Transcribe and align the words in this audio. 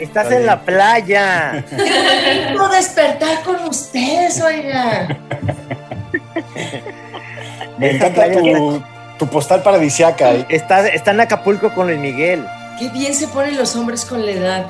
Estás 0.00 0.30
en 0.32 0.46
la 0.46 0.60
playa. 0.60 1.64
No 2.54 2.68
despertar 2.68 3.42
con 3.42 3.56
ustedes, 3.68 4.40
oiga. 4.40 5.16
Me 7.78 7.92
encanta 7.96 8.30
tu, 8.32 8.82
tu 9.18 9.26
postal 9.28 9.62
paradisiaca. 9.62 10.32
¿eh? 10.32 10.46
Está, 10.48 10.86
está 10.88 11.10
en 11.12 11.20
Acapulco 11.20 11.72
con 11.74 11.86
Luis 11.86 11.98
Miguel. 11.98 12.44
Qué 12.78 12.88
bien 12.90 13.14
se 13.14 13.28
ponen 13.28 13.56
los 13.56 13.74
hombres 13.76 14.04
con 14.04 14.24
la 14.24 14.32
edad. 14.32 14.66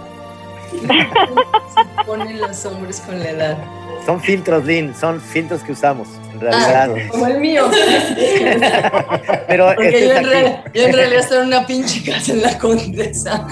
Qué 0.70 0.78
bien 0.86 1.08
se 1.08 2.04
ponen 2.04 2.40
los 2.40 2.64
hombres 2.66 3.00
con 3.00 3.18
la 3.18 3.30
edad. 3.30 3.58
Son 4.06 4.20
filtros, 4.20 4.64
Lynn, 4.64 4.94
son 4.98 5.20
filtros 5.20 5.62
que 5.62 5.72
usamos, 5.72 6.08
en 6.32 6.46
Ah, 6.46 6.66
realidad. 6.86 7.10
como 7.10 7.26
el 7.26 7.38
mío. 7.40 7.70
Pero 9.48 9.66
Porque 9.74 9.88
este 9.88 10.06
yo 10.06 10.12
en, 10.12 10.18
aquí. 10.18 10.26
real- 10.28 10.64
yo 10.72 10.82
en 10.84 10.92
realidad 10.94 11.20
estoy 11.20 11.38
en 11.38 11.46
una 11.48 11.66
pinche 11.66 12.10
casa 12.10 12.32
en 12.32 12.42
la 12.42 12.56
condesa. 12.58 13.46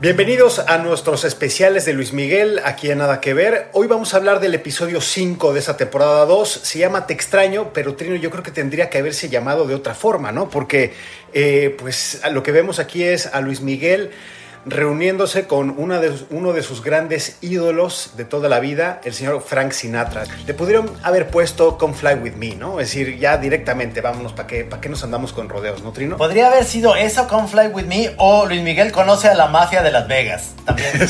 Bienvenidos 0.00 0.60
a 0.60 0.78
nuestros 0.78 1.24
especiales 1.24 1.84
de 1.84 1.92
Luis 1.92 2.14
Miguel, 2.14 2.62
aquí 2.64 2.90
en 2.90 2.96
Nada 2.96 3.20
que 3.20 3.34
Ver. 3.34 3.68
Hoy 3.74 3.86
vamos 3.86 4.14
a 4.14 4.16
hablar 4.16 4.40
del 4.40 4.54
episodio 4.54 5.02
5 5.02 5.52
de 5.52 5.58
esa 5.58 5.76
temporada 5.76 6.24
2. 6.24 6.48
Se 6.48 6.78
llama 6.78 7.06
Te 7.06 7.12
extraño, 7.12 7.74
pero 7.74 7.94
Trino 7.96 8.16
yo 8.16 8.30
creo 8.30 8.42
que 8.42 8.50
tendría 8.50 8.88
que 8.88 8.96
haberse 8.96 9.28
llamado 9.28 9.66
de 9.66 9.74
otra 9.74 9.94
forma, 9.94 10.32
¿no? 10.32 10.48
Porque 10.48 10.94
eh, 11.34 11.76
pues 11.78 12.22
lo 12.32 12.42
que 12.42 12.50
vemos 12.50 12.78
aquí 12.78 13.02
es 13.02 13.26
a 13.26 13.42
Luis 13.42 13.60
Miguel 13.60 14.10
reuniéndose 14.66 15.46
con 15.46 15.74
uno 15.78 16.52
de 16.52 16.62
sus 16.62 16.82
grandes 16.82 17.38
ídolos 17.40 18.12
de 18.16 18.24
toda 18.24 18.48
la 18.48 18.60
vida, 18.60 19.00
el 19.04 19.14
señor 19.14 19.42
Frank 19.42 19.72
Sinatra. 19.72 20.24
Le 20.46 20.54
pudieron 20.54 20.90
haber 21.02 21.28
puesto 21.28 21.78
Come 21.78 21.94
Fly 21.94 22.14
With 22.14 22.34
Me, 22.34 22.54
¿no? 22.56 22.80
Es 22.80 22.88
decir, 22.88 23.18
ya 23.18 23.38
directamente, 23.38 24.00
vámonos, 24.00 24.32
¿para 24.32 24.46
qué, 24.46 24.88
nos 24.88 25.02
andamos 25.04 25.32
con 25.32 25.48
rodeos, 25.48 25.82
no, 25.82 25.92
Trino? 25.92 26.16
Podría 26.16 26.48
haber 26.48 26.64
sido 26.64 26.94
eso 26.96 27.26
con 27.28 27.48
Fly 27.48 27.68
With 27.68 27.86
Me 27.86 28.14
o 28.18 28.46
Luis 28.46 28.62
Miguel 28.62 28.92
conoce 28.92 29.28
a 29.28 29.34
la 29.34 29.46
mafia 29.46 29.82
de 29.82 29.90
Las 29.90 30.08
Vegas. 30.08 30.50
También. 30.64 30.90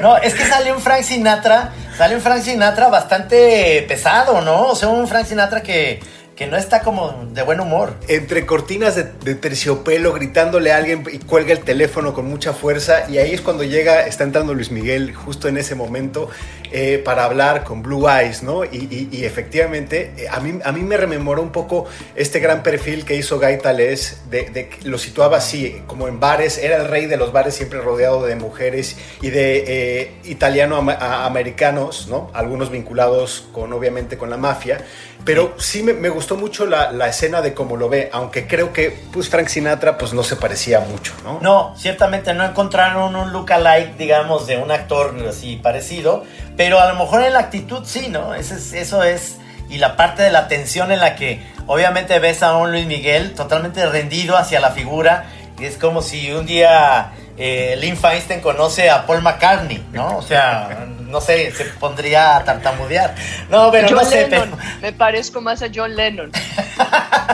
No, 0.00 0.16
es 0.18 0.34
que 0.34 0.44
sale 0.44 0.72
un 0.72 0.80
Frank 0.80 1.02
Sinatra, 1.02 1.72
sale 1.96 2.16
un 2.16 2.20
Frank 2.20 2.42
Sinatra 2.42 2.88
bastante 2.88 3.84
pesado, 3.88 4.42
¿no? 4.42 4.68
O 4.68 4.76
sea, 4.76 4.88
un 4.88 5.08
Frank 5.08 5.24
Sinatra 5.26 5.62
que, 5.62 6.00
que 6.36 6.46
no 6.46 6.56
está 6.56 6.80
como 6.82 7.26
de 7.32 7.42
buen 7.42 7.60
humor. 7.60 7.94
entre 8.08 8.46
cortinas 8.46 8.96
de, 8.96 9.34
terciopelo 9.34 10.12
gritándole 10.12 10.72
a 10.72 10.78
alguien 10.78 11.04
y 11.12 11.18
cuelga 11.18 11.52
el 11.52 11.60
teléfono 11.60 12.12
con 12.12 12.26
mucha 12.26 12.52
fuerza 12.52 13.08
y 13.08 13.18
ahí 13.18 13.32
es 13.32 13.40
cuando 13.40 13.64
llega, 13.64 14.06
está 14.06 14.24
entrando 14.24 14.54
Luis 14.54 14.70
Miguel 14.70 15.14
justo 15.14 15.48
en 15.48 15.56
ese 15.56 15.74
momento 15.74 16.28
eh, 16.72 17.00
para 17.04 17.24
hablar 17.24 17.62
con 17.62 17.82
Blue 17.82 18.08
Eyes, 18.08 18.42
¿no? 18.42 18.64
Y, 18.64 19.24
efectivamente 19.24 20.12
eh, 20.16 20.26
a 20.30 20.40
mí, 20.40 20.58
a 20.64 20.72
mí 20.72 20.82
me 20.82 20.96
rememoró 20.96 21.40
un 21.40 21.52
poco 21.52 21.86
este 22.16 22.40
gran 22.40 22.62
perfil 22.62 23.04
que 23.04 23.14
hizo 23.16 23.38
Guy 23.38 23.58
Talés, 23.58 24.22
de, 24.28 24.50
de 24.50 24.70
lo 24.82 24.98
situaba 24.98 25.36
así, 25.36 25.82
como 25.86 26.08
en 26.08 26.18
bares, 26.18 26.58
era 26.58 26.76
el 26.76 26.88
rey 26.88 27.06
de 27.06 27.16
los 27.16 27.32
bares 27.32 27.54
siempre 27.54 27.80
rodeado 27.80 28.26
de 28.26 28.34
mujeres 28.34 28.96
y 29.22 29.30
de 29.30 29.64
eh, 29.66 30.12
italiano-americanos, 30.24 32.08
¿no? 32.08 32.30
Algunos 32.34 32.70
vinculados 32.70 33.48
con, 33.52 33.72
obviamente, 33.72 34.18
con 34.18 34.30
la 34.30 34.36
mafia. 34.36 34.84
Pero 35.24 35.54
sí 35.58 35.82
me, 35.82 35.94
me 35.94 36.10
gustó 36.10 36.36
mucho 36.36 36.66
la, 36.66 36.92
la 36.92 37.08
escena 37.08 37.40
de 37.40 37.54
cómo 37.54 37.76
lo 37.76 37.88
ve, 37.88 38.10
aunque 38.12 38.46
creo 38.46 38.74
que 38.74 39.04
pues 39.10 39.30
Frank 39.30 39.48
Sinatra 39.48 39.96
pues 39.96 40.12
no 40.12 40.22
se 40.22 40.36
parecía 40.36 40.80
mucho, 40.80 41.14
¿no? 41.24 41.38
No, 41.40 41.74
ciertamente 41.78 42.34
no 42.34 42.44
encontraron 42.44 43.16
un 43.16 43.32
look-alike, 43.32 43.96
digamos, 43.96 44.46
de 44.46 44.58
un 44.58 44.70
actor 44.70 45.14
así 45.26 45.56
parecido, 45.56 46.24
pero 46.58 46.78
a 46.78 46.92
lo 46.92 46.98
mejor 46.98 47.22
en 47.22 47.32
la 47.32 47.38
actitud 47.38 47.84
sí, 47.86 48.08
¿no? 48.10 48.34
Eso 48.34 48.54
es, 48.54 48.74
eso 48.74 49.02
es, 49.02 49.38
y 49.70 49.78
la 49.78 49.96
parte 49.96 50.22
de 50.22 50.30
la 50.30 50.46
tensión 50.46 50.92
en 50.92 51.00
la 51.00 51.16
que 51.16 51.42
obviamente 51.66 52.18
ves 52.18 52.42
a 52.42 52.56
un 52.56 52.70
Luis 52.70 52.86
Miguel 52.86 53.32
totalmente 53.32 53.86
rendido 53.86 54.36
hacia 54.36 54.60
la 54.60 54.72
figura, 54.72 55.30
y 55.58 55.64
es 55.64 55.78
como 55.78 56.02
si 56.02 56.32
un 56.32 56.44
día 56.44 57.12
eh, 57.36 57.76
Lynn 57.78 57.96
Feinstein 57.96 58.40
conoce 58.40 58.90
a 58.90 59.06
Paul 59.06 59.22
McCartney, 59.22 59.84
¿no? 59.92 60.18
O 60.18 60.22
sea, 60.22 60.86
no 61.08 61.20
sé, 61.20 61.52
se 61.52 61.64
pondría 61.64 62.36
a 62.36 62.44
tartamudear. 62.44 63.14
No, 63.48 63.70
pero 63.70 63.88
John 63.88 63.98
no 63.98 64.04
sé, 64.04 64.28
Lennon, 64.28 64.50
pero... 64.50 64.80
me 64.80 64.92
parezco 64.92 65.40
más 65.40 65.62
a 65.62 65.68
John 65.72 65.94
Lennon. 65.94 66.30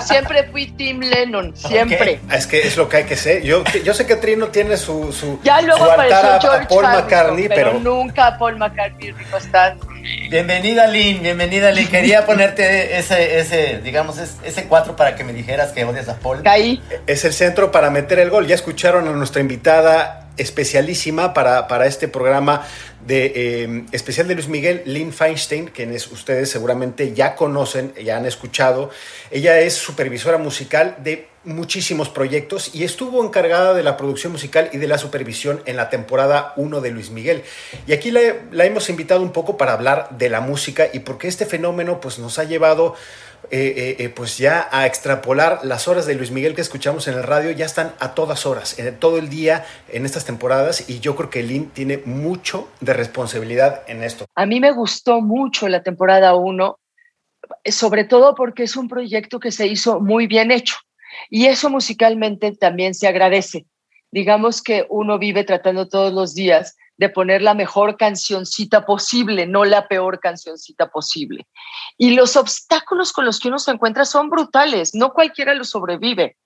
Siempre 0.02 0.44
fui 0.44 0.66
Team 0.72 1.00
Lennon, 1.00 1.54
siempre. 1.56 2.20
Es 2.32 2.46
que 2.46 2.66
es 2.66 2.76
lo 2.76 2.88
que 2.88 2.98
hay 2.98 3.04
que 3.04 3.16
ser. 3.16 3.42
Yo, 3.42 3.62
yo 3.84 3.94
sé 3.94 4.06
que 4.06 4.16
Trino 4.16 4.48
tiene 4.48 4.76
su, 4.76 5.12
su, 5.12 5.40
Ya 5.42 5.60
luego 5.60 5.84
su 5.84 5.90
altar 5.90 6.24
apareció 6.24 6.50
a- 6.52 6.56
a, 6.62 6.68
Paul 6.68 6.84
Harrison, 6.84 7.04
McCartney, 7.04 7.48
pero, 7.48 7.70
pero, 7.72 7.80
nunca 7.80 8.26
a 8.28 8.38
Paul 8.38 8.56
McCartney 8.56 9.12
rico 9.12 9.36
está. 9.36 9.76
Bienvenida 10.30 10.86
Lynn, 10.86 11.22
bienvenida 11.22 11.70
Lynn. 11.70 11.88
Quería 11.88 12.24
ponerte 12.26 12.98
ese, 12.98 13.38
ese, 13.38 13.80
digamos, 13.82 14.18
es- 14.18 14.36
ese 14.44 14.64
cuatro 14.64 14.96
para 14.96 15.14
que 15.14 15.24
me 15.24 15.32
dijeras 15.32 15.72
que 15.72 15.84
odias 15.84 16.08
a 16.08 16.16
Paul. 16.16 16.42
Caí. 16.42 16.82
es 17.06 17.24
el 17.24 17.32
centro 17.32 17.70
para 17.70 17.90
meter 17.90 18.18
el 18.18 18.30
gol. 18.30 18.46
Ya 18.46 18.54
escucharon 18.54 19.06
a 19.08 19.12
nuestra 19.12 19.40
invitada 19.40 20.19
especialísima 20.36 21.34
para, 21.34 21.68
para 21.68 21.86
este 21.86 22.08
programa 22.08 22.66
de 23.06 23.32
eh, 23.34 23.84
especial 23.92 24.28
de 24.28 24.34
Luis 24.34 24.48
Miguel, 24.48 24.82
Lynn 24.84 25.12
Feinstein, 25.12 25.66
quienes 25.66 26.10
ustedes 26.10 26.50
seguramente 26.50 27.14
ya 27.14 27.34
conocen, 27.34 27.94
ya 27.94 28.16
han 28.16 28.26
escuchado. 28.26 28.90
Ella 29.30 29.60
es 29.60 29.74
supervisora 29.74 30.38
musical 30.38 30.96
de 31.02 31.28
muchísimos 31.42 32.10
proyectos 32.10 32.74
y 32.74 32.84
estuvo 32.84 33.24
encargada 33.24 33.72
de 33.72 33.82
la 33.82 33.96
producción 33.96 34.32
musical 34.32 34.68
y 34.72 34.76
de 34.76 34.86
la 34.86 34.98
supervisión 34.98 35.62
en 35.64 35.76
la 35.76 35.88
temporada 35.88 36.52
1 36.56 36.80
de 36.82 36.90
Luis 36.90 37.10
Miguel. 37.10 37.42
Y 37.86 37.92
aquí 37.92 38.10
la, 38.10 38.20
la 38.50 38.66
hemos 38.66 38.90
invitado 38.90 39.22
un 39.22 39.32
poco 39.32 39.56
para 39.56 39.72
hablar 39.72 40.10
de 40.10 40.28
la 40.28 40.42
música 40.42 40.88
y 40.92 41.00
porque 41.00 41.28
este 41.28 41.46
fenómeno 41.46 42.00
pues, 42.00 42.18
nos 42.18 42.38
ha 42.38 42.44
llevado 42.44 42.94
eh, 43.50 43.74
eh, 43.76 44.04
eh, 44.04 44.08
pues 44.10 44.38
ya 44.38 44.68
a 44.70 44.86
extrapolar 44.86 45.60
las 45.64 45.88
horas 45.88 46.06
de 46.06 46.14
Luis 46.14 46.30
Miguel 46.30 46.54
que 46.54 46.60
escuchamos 46.60 47.08
en 47.08 47.14
el 47.14 47.22
radio 47.22 47.50
ya 47.50 47.66
están 47.66 47.92
a 47.98 48.14
todas 48.14 48.46
horas, 48.46 48.78
en 48.78 48.96
todo 48.98 49.18
el 49.18 49.28
día 49.28 49.64
en 49.88 50.06
estas 50.06 50.24
temporadas 50.24 50.88
y 50.88 51.00
yo 51.00 51.16
creo 51.16 51.30
que 51.30 51.42
Lynn 51.42 51.70
tiene 51.70 51.98
mucho 52.04 52.68
de 52.80 52.92
responsabilidad 52.92 53.82
en 53.88 54.02
esto. 54.02 54.26
A 54.34 54.46
mí 54.46 54.60
me 54.60 54.70
gustó 54.72 55.20
mucho 55.20 55.68
la 55.68 55.82
temporada 55.82 56.34
1, 56.34 56.78
sobre 57.64 58.04
todo 58.04 58.34
porque 58.34 58.62
es 58.62 58.76
un 58.76 58.88
proyecto 58.88 59.40
que 59.40 59.50
se 59.50 59.66
hizo 59.66 60.00
muy 60.00 60.26
bien 60.26 60.50
hecho. 60.50 60.76
Y 61.28 61.46
eso 61.46 61.70
musicalmente 61.70 62.52
también 62.52 62.94
se 62.94 63.08
agradece. 63.08 63.66
Digamos 64.12 64.62
que 64.62 64.86
uno 64.88 65.18
vive 65.18 65.44
tratando 65.44 65.88
todos 65.88 66.12
los 66.12 66.34
días 66.34 66.76
de 67.00 67.08
poner 67.08 67.40
la 67.40 67.54
mejor 67.54 67.96
cancioncita 67.96 68.84
posible, 68.84 69.46
no 69.46 69.64
la 69.64 69.88
peor 69.88 70.20
cancioncita 70.20 70.90
posible. 70.90 71.46
Y 71.96 72.10
los 72.10 72.36
obstáculos 72.36 73.14
con 73.14 73.24
los 73.24 73.40
que 73.40 73.48
uno 73.48 73.58
se 73.58 73.70
encuentra 73.70 74.04
son 74.04 74.28
brutales, 74.28 74.94
no 74.94 75.14
cualquiera 75.14 75.54
los 75.54 75.70
sobrevive. 75.70 76.36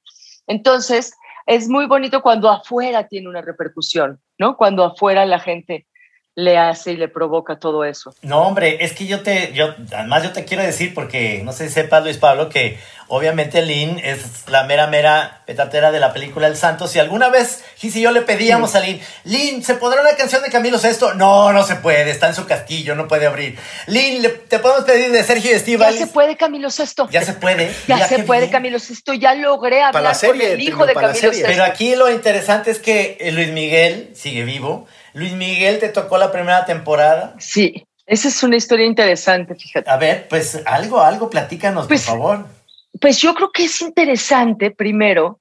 Entonces, 0.47 1.13
es 1.47 1.69
muy 1.69 1.87
bonito 1.87 2.23
cuando 2.23 2.49
afuera 2.49 3.09
tiene 3.09 3.29
una 3.29 3.43
repercusión, 3.43 4.21
¿no? 4.39 4.57
Cuando 4.57 4.85
afuera 4.85 5.27
la 5.27 5.41
gente 5.41 5.89
le 6.37 6.59
hace 6.59 6.93
y 6.93 6.97
le 6.97 7.07
provoca 7.09 7.61
todo 7.61 7.85
eso. 7.85 8.13
No, 8.23 8.43
hombre, 8.43 8.79
es 8.85 8.93
que 8.93 9.07
yo 9.07 9.21
te, 9.21 9.53
yo, 9.53 9.75
además 9.93 10.25
yo 10.25 10.33
te 10.33 10.45
quiero 10.45 10.65
decir, 10.65 10.93
porque 10.93 11.41
no 11.45 11.53
sé 11.53 11.69
si 11.69 11.75
sepas, 11.75 12.03
Luis 12.03 12.19
Pablo, 12.19 12.49
que 12.49 12.77
obviamente 13.07 13.63
Lynn 13.63 14.01
es 14.03 14.49
la 14.49 14.65
mera, 14.65 14.89
mera 14.89 15.43
petatera 15.47 15.93
de 15.93 16.01
la 16.01 16.13
película 16.13 16.49
El 16.49 16.57
Santo. 16.57 16.89
Si 16.89 16.99
alguna 16.99 17.29
vez 17.29 17.63
Gis 17.77 17.95
y 17.95 18.01
yo 18.01 18.11
le 18.11 18.23
pedíamos 18.23 18.75
a 18.75 18.81
Lynn, 18.81 19.01
Lynn, 19.25 19.63
¿se 19.63 19.75
podrá 19.75 20.01
una 20.01 20.17
canción 20.17 20.43
de 20.43 20.51
Camilo 20.51 20.79
Sesto? 20.79 21.15
No, 21.15 21.53
no 21.53 21.63
se 21.63 21.77
puede, 21.77 22.11
está 22.11 22.27
en 22.27 22.35
su 22.35 22.47
castillo, 22.47 22.97
no 22.97 23.07
puede 23.07 23.27
abrir. 23.27 23.57
Lynn, 23.87 24.21
¿le- 24.23 24.31
¿te 24.31 24.59
podemos 24.59 24.85
pedir 24.85 25.13
de 25.13 25.23
Sergio 25.23 25.51
Ya 25.53 25.57
Estíbaliz? 25.57 25.99
se 26.01 26.09
puede, 26.09 26.37
Camilo 26.37 26.71
Sesto. 26.71 27.09
Ya 27.11 27.23
se 27.23 27.35
puede. 27.35 27.73
Ya 27.87 28.09
se 28.09 28.25
puede, 28.25 28.41
bien. 28.43 28.51
Camilo 28.53 28.81
Sesto. 28.81 29.13
Ya 29.15 29.35
logré 29.37 29.83
hablar 29.83 30.03
la 30.03 30.15
serie, 30.15 30.43
con 30.49 30.51
el 30.53 30.61
hijo 30.63 30.85
de 30.85 30.95
Camilo. 30.95 31.15
Sesto. 31.15 31.47
Pero 31.47 31.63
aquí 31.63 31.95
lo 31.95 32.11
interesante 32.11 32.73
es 32.73 32.81
que 32.81 33.19
eh, 33.21 33.31
Luis 33.31 33.51
Miguel 33.53 34.11
sigue 34.17 34.43
vivo. 34.43 34.89
Luis 35.15 35.33
Miguel 35.33 35.79
te 35.79 35.89
tocó 35.89 36.19
la 36.19 36.31
primera 36.31 36.67
temporada. 36.67 37.35
Sí, 37.39 37.87
esa 38.05 38.29
es 38.29 38.43
una 38.43 38.57
historia 38.57 38.85
interesante, 38.85 39.55
fíjate. 39.55 39.89
A 39.89 39.97
ver, 39.97 40.27
pues 40.29 40.61
algo, 40.67 41.01
algo, 41.01 41.31
platícanos, 41.31 41.87
Pues, 41.87 42.05
por 42.05 42.19
favor. 42.19 42.47
Pues 43.01 43.19
yo 43.19 43.35
creo 43.35 43.51
que 43.51 43.65
es 43.65 43.81
interesante, 43.81 44.71
primero, 44.71 45.41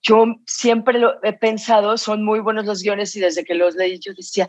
yo 0.00 0.24
siempre 0.46 0.98
lo 0.98 1.22
he 1.22 1.32
pensado, 1.32 1.96
son 1.98 2.24
muy 2.24 2.40
buenos 2.40 2.66
los 2.66 2.82
guiones 2.82 3.14
y 3.16 3.20
desde 3.20 3.44
que 3.44 3.54
los 3.54 3.74
leí 3.74 3.98
yo 3.98 4.12
decía, 4.14 4.48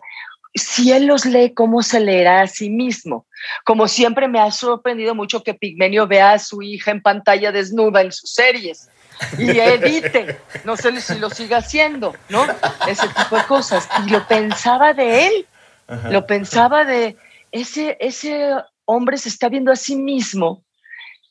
si 0.54 0.92
él 0.92 1.06
los 1.06 1.26
lee, 1.26 1.54
¿cómo 1.54 1.82
se 1.82 2.00
leerá 2.00 2.42
a 2.42 2.48
sí 2.48 2.70
mismo? 2.70 3.28
Como 3.64 3.88
siempre 3.88 4.28
me 4.28 4.40
ha 4.40 4.52
sorprendido 4.52 5.14
mucho 5.16 5.44
que 5.44 5.54
Pigmenio 5.54 6.08
vea 6.08 6.34
a 6.34 6.40
su 6.40 6.62
hija 6.62 6.92
en 6.92 7.02
pantalla 7.02 7.52
desnuda 7.52 8.02
en 8.02 8.12
sus 8.12 8.32
series 8.32 8.90
y 9.38 9.60
edite, 9.60 10.40
no 10.64 10.76
sé 10.78 11.00
si 11.02 11.20
lo 11.20 11.30
siga 11.30 11.58
haciendo, 11.58 12.16
¿no? 12.30 12.46
Ese 12.88 13.08
tipo 13.08 13.36
de 13.38 13.44
cosas. 13.46 13.88
Y 14.06 14.10
lo 14.10 14.28
pensaba 14.28 14.94
de 14.94 15.28
él, 15.28 15.48
lo 16.10 16.26
pensaba 16.26 16.86
de 16.86 17.18
ese, 17.52 17.98
ese 18.00 18.52
hombre 18.86 19.18
se 19.18 19.30
está 19.30 19.50
viendo 19.50 19.72
a 19.72 19.76
sí 19.76 19.96
mismo 19.96 20.66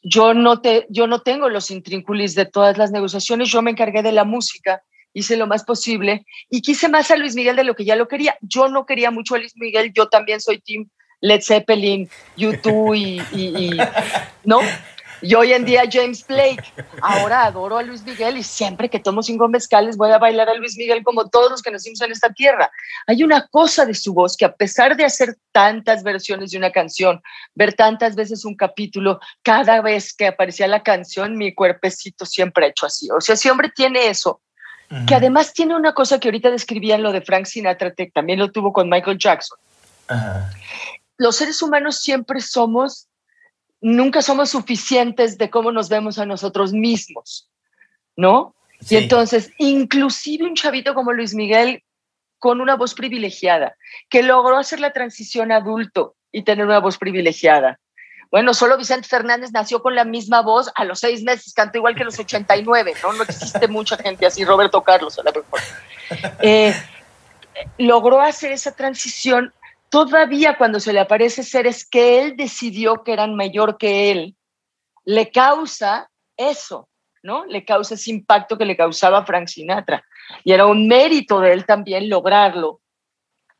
yo 0.04 0.34
no, 0.34 0.60
te, 0.60 0.86
yo 0.90 1.06
no 1.06 1.22
tengo 1.22 1.48
los 1.48 1.70
intrínculis 1.70 2.34
de 2.34 2.44
todas 2.44 2.76
las 2.76 2.92
negociaciones, 2.92 3.48
yo 3.48 3.62
me 3.62 3.70
encargué 3.70 4.02
de 4.02 4.12
la 4.12 4.24
música, 4.24 4.82
hice 5.14 5.36
lo 5.36 5.46
más 5.46 5.64
posible 5.64 6.26
y 6.50 6.60
quise 6.60 6.88
más 6.88 7.10
a 7.10 7.16
Luis 7.16 7.34
Miguel 7.34 7.56
de 7.56 7.64
lo 7.64 7.74
que 7.74 7.86
ya 7.86 7.96
lo 7.96 8.06
quería. 8.06 8.36
Yo 8.42 8.68
no 8.68 8.84
quería 8.84 9.10
mucho 9.10 9.34
a 9.34 9.38
Luis 9.38 9.56
Miguel, 9.56 9.92
yo 9.94 10.08
también 10.08 10.40
soy 10.40 10.60
team 10.60 10.88
Led 11.20 11.40
Zeppelin, 11.40 12.10
U2 12.36 12.98
y, 12.98 13.22
y, 13.32 13.64
y- 13.64 13.78
¿no? 14.44 14.60
Y 15.22 15.34
hoy 15.34 15.52
en 15.52 15.64
día 15.64 15.84
James 15.90 16.26
Blake. 16.26 16.62
Ahora 17.00 17.44
adoro 17.44 17.78
a 17.78 17.82
Luis 17.82 18.02
Miguel 18.02 18.36
y 18.36 18.42
siempre 18.42 18.88
que 18.88 18.98
tomo 18.98 19.22
cinco 19.22 19.48
mezcales 19.48 19.96
voy 19.96 20.10
a 20.10 20.18
bailar 20.18 20.48
a 20.48 20.54
Luis 20.54 20.76
Miguel 20.76 21.02
como 21.02 21.28
todos 21.28 21.50
los 21.50 21.62
que 21.62 21.70
nacimos 21.70 22.00
en 22.00 22.12
esta 22.12 22.32
tierra. 22.32 22.70
Hay 23.06 23.22
una 23.22 23.46
cosa 23.48 23.86
de 23.86 23.94
su 23.94 24.12
voz 24.12 24.36
que 24.36 24.44
a 24.44 24.52
pesar 24.54 24.96
de 24.96 25.04
hacer 25.04 25.36
tantas 25.52 26.02
versiones 26.02 26.50
de 26.50 26.58
una 26.58 26.72
canción, 26.72 27.22
ver 27.54 27.74
tantas 27.74 28.16
veces 28.16 28.44
un 28.44 28.56
capítulo, 28.56 29.20
cada 29.42 29.80
vez 29.80 30.12
que 30.12 30.26
aparecía 30.26 30.66
la 30.66 30.82
canción, 30.82 31.36
mi 31.36 31.54
cuerpecito 31.54 32.26
siempre 32.26 32.66
ha 32.66 32.68
hecho 32.68 32.86
así. 32.86 33.08
O 33.10 33.20
sea, 33.20 33.34
ese 33.34 33.50
hombre 33.50 33.70
tiene 33.74 34.08
eso, 34.08 34.40
que 35.06 35.14
además 35.14 35.52
tiene 35.52 35.74
una 35.74 35.94
cosa 35.94 36.20
que 36.20 36.28
ahorita 36.28 36.50
describía 36.50 36.94
en 36.94 37.02
lo 37.02 37.12
de 37.12 37.22
Frank 37.22 37.46
Sinatra, 37.46 37.92
también 38.12 38.38
lo 38.38 38.50
tuvo 38.50 38.72
con 38.72 38.88
Michael 38.88 39.18
Jackson. 39.18 39.58
Los 41.16 41.36
seres 41.36 41.62
humanos 41.62 42.00
siempre 42.00 42.40
somos, 42.40 43.08
nunca 43.84 44.22
somos 44.22 44.48
suficientes 44.48 45.36
de 45.36 45.50
cómo 45.50 45.70
nos 45.70 45.90
vemos 45.90 46.18
a 46.18 46.24
nosotros 46.24 46.72
mismos, 46.72 47.50
¿no? 48.16 48.54
Y 48.88 48.96
entonces, 48.96 49.50
inclusive 49.58 50.46
un 50.46 50.54
chavito 50.54 50.94
como 50.94 51.12
Luis 51.12 51.34
Miguel, 51.34 51.84
con 52.38 52.62
una 52.62 52.76
voz 52.76 52.94
privilegiada, 52.94 53.76
que 54.08 54.22
logró 54.22 54.56
hacer 54.56 54.80
la 54.80 54.94
transición 54.94 55.52
adulto 55.52 56.16
y 56.32 56.44
tener 56.44 56.64
una 56.64 56.80
voz 56.80 56.96
privilegiada, 56.96 57.78
bueno, 58.30 58.54
solo 58.54 58.78
Vicente 58.78 59.06
Fernández 59.06 59.50
nació 59.52 59.82
con 59.82 59.94
la 59.94 60.04
misma 60.06 60.40
voz 60.40 60.72
a 60.74 60.86
los 60.86 61.00
seis 61.00 61.22
meses, 61.22 61.52
cantó 61.52 61.76
igual 61.76 61.94
que 61.94 62.04
los 62.04 62.18
89, 62.18 62.94
¿no? 63.02 63.12
No 63.12 63.22
existe 63.22 63.68
mucha 63.68 63.98
gente 63.98 64.24
así, 64.24 64.46
Roberto 64.46 64.82
Carlos 64.82 65.18
a 65.18 65.24
la 65.24 65.32
mejor. 65.32 65.60
Eh, 66.40 66.74
logró 67.78 68.20
hacer 68.20 68.52
esa 68.52 68.72
transición 68.72 69.52
todavía 69.94 70.58
cuando 70.58 70.80
se 70.80 70.92
le 70.92 70.98
aparece 70.98 71.44
seres 71.44 71.88
que 71.88 72.20
él 72.20 72.36
decidió 72.36 73.04
que 73.04 73.12
eran 73.12 73.36
mayor 73.36 73.78
que 73.78 74.10
él, 74.10 74.34
le 75.04 75.30
causa 75.30 76.10
eso, 76.36 76.88
¿no? 77.22 77.44
Le 77.46 77.64
causa 77.64 77.94
ese 77.94 78.10
impacto 78.10 78.58
que 78.58 78.64
le 78.64 78.76
causaba 78.76 79.24
Frank 79.24 79.46
Sinatra. 79.46 80.04
Y 80.42 80.50
era 80.50 80.66
un 80.66 80.88
mérito 80.88 81.38
de 81.38 81.52
él 81.52 81.64
también 81.64 82.08
lograrlo 82.08 82.80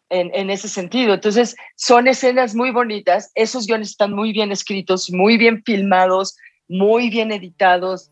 en, 0.09 0.51
ese 0.51 0.69
sentido. 0.69 1.15
Entonces, 1.15 1.55
son 1.77 2.09
escenas 2.09 2.57
muy 2.57 2.73
bonitas, 2.73 3.31
esos 3.37 3.67
guiones 3.67 3.91
están 3.91 4.13
muy 4.13 4.33
bien 4.33 4.51
escritos, 4.51 5.13
muy 5.13 5.37
bien 5.37 5.63
filmados, 5.65 6.37
muy 6.67 7.11
bien 7.11 7.31
editados 7.31 8.11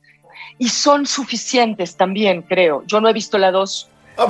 y 0.58 0.68
son 0.68 1.06
suficientes 1.06 1.96
también, 1.96 2.42
creo. 2.42 2.84
Yo 2.86 3.00
no 3.00 3.08
he 3.08 3.12
visto 3.12 3.36
la 3.36 3.50
dos. 3.50 3.88
Ah, 4.16 4.26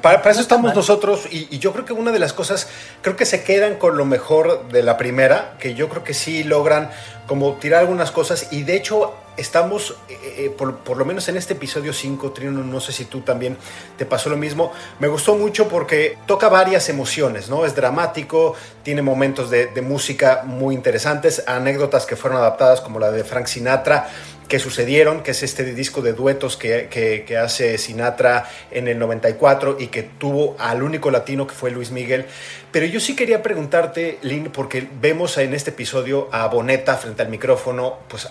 para, 0.00 0.30
eso 0.30 0.40
estamos 0.40 0.74
nosotros 0.74 1.26
y, 1.30 1.48
y, 1.50 1.58
yo 1.58 1.72
creo 1.72 1.84
que 1.84 1.92
una 1.92 2.12
de 2.12 2.20
las 2.20 2.32
cosas, 2.32 2.68
creo 3.02 3.16
que 3.16 3.26
se 3.26 3.42
quedan 3.42 3.74
con 3.74 3.96
lo 3.96 4.04
mejor 4.04 4.68
de 4.68 4.84
la 4.84 4.96
primera, 4.96 5.56
que 5.58 5.74
yo 5.74 5.88
creo 5.88 6.04
que 6.04 6.14
sí 6.14 6.44
logran 6.44 6.90
como 7.26 7.54
tirar 7.54 7.80
algunas 7.80 8.12
cosas 8.12 8.52
y 8.52 8.62
de 8.62 8.76
hecho 8.76 9.14
estamos, 9.38 9.96
eh, 10.08 10.18
eh, 10.38 10.50
por, 10.50 10.96
lo 10.96 11.04
menos 11.04 11.28
en 11.28 11.36
este 11.36 11.54
episodio 11.54 11.92
5, 11.92 12.32
Trino, 12.32 12.62
no 12.62 12.80
sé 12.80 12.92
si 12.92 13.04
tú 13.04 13.20
también 13.20 13.56
te 13.96 14.04
pasó 14.04 14.28
lo 14.28 14.36
mismo, 14.36 14.72
me 14.98 15.08
gustó 15.08 15.36
mucho 15.36 15.68
porque 15.68 16.18
toca 16.26 16.48
varias 16.48 16.88
emociones, 16.88 17.48
¿no? 17.48 17.64
Es 17.64 17.74
dramático, 17.74 18.54
tiene 18.82 19.00
momentos 19.00 19.48
de, 19.48 19.66
de 19.66 19.80
música 19.80 20.42
muy 20.44 20.74
interesantes, 20.74 21.44
anécdotas 21.46 22.04
que 22.04 22.16
fueron 22.16 22.38
adaptadas 22.38 22.80
como 22.80 22.98
la 22.98 23.12
de 23.12 23.22
Frank 23.24 23.46
Sinatra, 23.46 24.08
que 24.48 24.58
sucedieron, 24.58 25.22
que 25.22 25.32
es 25.32 25.42
este 25.42 25.62
disco 25.74 26.00
de 26.00 26.14
duetos 26.14 26.56
que, 26.56 26.88
que, 26.88 27.36
hace 27.36 27.76
Sinatra 27.76 28.48
en 28.70 28.88
el 28.88 28.98
94 28.98 29.76
y 29.78 29.88
que 29.88 30.02
tuvo 30.02 30.56
al 30.58 30.82
único 30.82 31.10
latino 31.10 31.46
que 31.46 31.54
fue 31.54 31.70
Luis 31.70 31.90
Miguel. 31.90 32.24
Pero 32.72 32.86
yo 32.86 32.98
sí 32.98 33.14
quería 33.14 33.42
preguntarte, 33.42 34.18
Lynn, 34.22 34.50
porque 34.50 34.88
vemos 35.00 35.36
en 35.36 35.54
este 35.54 35.70
episodio 35.70 36.28
a 36.32 36.46
Boneta 36.48 36.96
frente 36.96 37.22
al 37.22 37.28
micrófono, 37.28 37.98
pues 38.08 38.28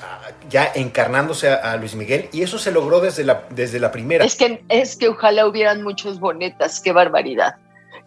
ya 0.49 0.71
encarnándose 0.73 1.49
a, 1.49 1.75
Luis 1.77 1.93
Miguel, 1.93 2.29
y 2.31 2.41
eso 2.41 2.57
se 2.57 2.71
logró 2.71 2.99
desde 2.99 3.23
la, 3.23 3.43
desde 3.51 3.79
la 3.79 3.91
primera. 3.91 4.25
Es 4.25 4.35
que, 4.35 4.63
es 4.69 4.95
que 4.95 5.09
ojalá 5.09 5.47
hubieran 5.47 5.83
muchos 5.83 6.19
Bonetas, 6.19 6.79
qué 6.79 6.91
barbaridad. 6.91 7.55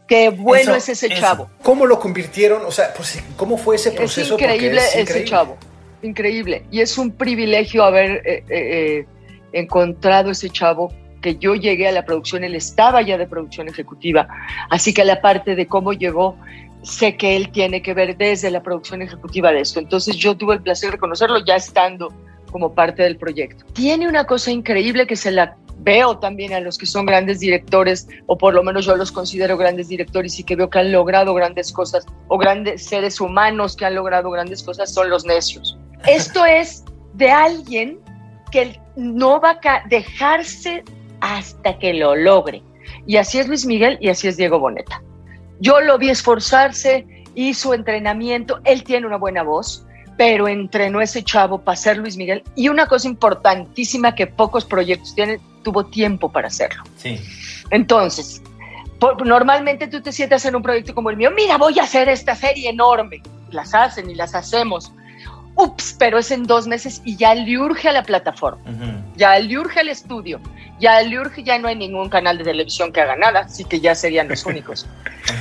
Qué 0.08 0.30
bueno 0.30 0.74
es 0.74 0.88
ese 0.88 1.08
chavo. 1.10 1.48
¿Cómo 1.62 1.86
lo 1.86 2.00
convirtieron? 2.00 2.64
O 2.66 2.72
sea, 2.72 2.92
pues, 2.92 3.20
¿cómo 3.36 3.56
fue 3.56 3.76
ese 3.76 3.92
proceso? 3.92 4.34
Es 4.34 4.42
increíble, 4.42 4.82
ese 4.96 5.24
chavo 5.24 5.56
increíble. 6.02 6.64
Y 6.70 6.80
es 6.80 6.98
un 6.98 7.12
privilegio 7.12 7.84
haber 7.84 8.22
eh, 8.24 8.24
eh, 8.26 8.44
eh, 8.48 9.06
encontrado 9.52 10.30
ese 10.30 10.50
chavo 10.50 10.92
que 11.20 11.36
yo 11.36 11.54
llegué 11.54 11.86
a 11.86 11.92
la 11.92 12.04
producción, 12.04 12.44
él 12.44 12.54
estaba 12.54 13.02
ya 13.02 13.18
de 13.18 13.26
producción 13.26 13.68
ejecutiva, 13.68 14.26
así 14.70 14.94
que 14.94 15.04
la 15.04 15.20
parte 15.20 15.54
de 15.54 15.66
cómo 15.66 15.92
llegó, 15.92 16.36
sé 16.82 17.16
que 17.16 17.36
él 17.36 17.50
tiene 17.50 17.82
que 17.82 17.92
ver 17.92 18.16
desde 18.16 18.50
la 18.50 18.62
producción 18.62 19.02
ejecutiva 19.02 19.52
de 19.52 19.60
esto. 19.60 19.80
Entonces 19.80 20.16
yo 20.16 20.34
tuve 20.34 20.54
el 20.54 20.62
placer 20.62 20.92
de 20.92 20.98
conocerlo 20.98 21.44
ya 21.44 21.56
estando 21.56 22.08
como 22.50 22.74
parte 22.74 23.02
del 23.02 23.16
proyecto. 23.16 23.64
Tiene 23.74 24.08
una 24.08 24.24
cosa 24.24 24.50
increíble 24.50 25.06
que 25.06 25.16
se 25.16 25.30
la 25.30 25.56
veo 25.82 26.18
también 26.18 26.52
a 26.52 26.60
los 26.60 26.78
que 26.78 26.86
son 26.86 27.06
grandes 27.06 27.40
directores, 27.40 28.08
o 28.26 28.36
por 28.36 28.54
lo 28.54 28.62
menos 28.62 28.86
yo 28.86 28.96
los 28.96 29.12
considero 29.12 29.56
grandes 29.56 29.88
directores 29.88 30.38
y 30.38 30.44
que 30.44 30.56
veo 30.56 30.70
que 30.70 30.78
han 30.78 30.92
logrado 30.92 31.34
grandes 31.34 31.72
cosas, 31.72 32.06
o 32.28 32.38
grandes 32.38 32.84
seres 32.84 33.20
humanos 33.20 33.76
que 33.76 33.84
han 33.84 33.94
logrado 33.94 34.30
grandes 34.30 34.62
cosas, 34.62 34.92
son 34.92 35.10
los 35.10 35.24
necios. 35.24 35.78
Esto 36.06 36.44
es 36.44 36.84
de 37.14 37.30
alguien 37.30 37.98
que 38.50 38.80
no 38.96 39.40
va 39.40 39.58
a 39.62 39.88
dejarse 39.88 40.84
hasta 41.20 41.78
que 41.78 41.94
lo 41.94 42.16
logre. 42.16 42.62
Y 43.06 43.16
así 43.16 43.38
es 43.38 43.48
Luis 43.48 43.66
Miguel 43.66 43.98
y 44.00 44.08
así 44.08 44.28
es 44.28 44.36
Diego 44.36 44.58
Boneta. 44.58 45.02
Yo 45.60 45.80
lo 45.80 45.98
vi 45.98 46.10
esforzarse, 46.10 47.06
hizo 47.34 47.74
entrenamiento, 47.74 48.60
él 48.64 48.82
tiene 48.82 49.06
una 49.06 49.16
buena 49.16 49.42
voz, 49.42 49.86
pero 50.16 50.48
entrenó 50.48 51.00
ese 51.00 51.22
chavo 51.22 51.62
para 51.62 51.76
ser 51.76 51.98
Luis 51.98 52.16
Miguel. 52.16 52.42
Y 52.54 52.68
una 52.68 52.86
cosa 52.86 53.08
importantísima 53.08 54.14
que 54.14 54.26
pocos 54.26 54.64
proyectos 54.64 55.14
tienen, 55.14 55.40
tuvo 55.62 55.86
tiempo 55.86 56.30
para 56.30 56.48
hacerlo. 56.48 56.82
Sí. 56.96 57.20
Entonces, 57.70 58.42
normalmente 59.24 59.88
tú 59.88 60.00
te 60.00 60.12
sientas 60.12 60.44
en 60.44 60.56
un 60.56 60.62
proyecto 60.62 60.94
como 60.94 61.10
el 61.10 61.16
mío, 61.16 61.30
mira, 61.30 61.56
voy 61.56 61.78
a 61.78 61.84
hacer 61.84 62.08
esta 62.08 62.34
serie 62.34 62.68
enorme. 62.70 63.22
Las 63.50 63.74
hacen 63.74 64.10
y 64.10 64.14
las 64.14 64.34
hacemos 64.34 64.92
ups, 65.56 65.96
pero 65.98 66.18
es 66.18 66.30
en 66.30 66.44
dos 66.44 66.66
meses 66.66 67.02
y 67.04 67.16
ya 67.16 67.34
le 67.34 67.58
urge 67.58 67.88
a 67.88 67.92
la 67.92 68.02
plataforma, 68.02 68.62
ya 69.16 69.38
le 69.38 69.58
urge 69.58 69.80
al 69.80 69.88
estudio, 69.88 70.40
ya 70.78 71.00
le 71.02 71.18
urge, 71.18 71.42
ya 71.42 71.58
no 71.58 71.68
hay 71.68 71.76
ningún 71.76 72.08
canal 72.08 72.38
de 72.38 72.44
televisión 72.44 72.92
que 72.92 73.00
haga 73.00 73.16
nada, 73.16 73.40
así 73.40 73.64
que 73.64 73.80
ya 73.80 73.94
serían 73.94 74.28
los 74.28 74.44
únicos. 74.46 74.86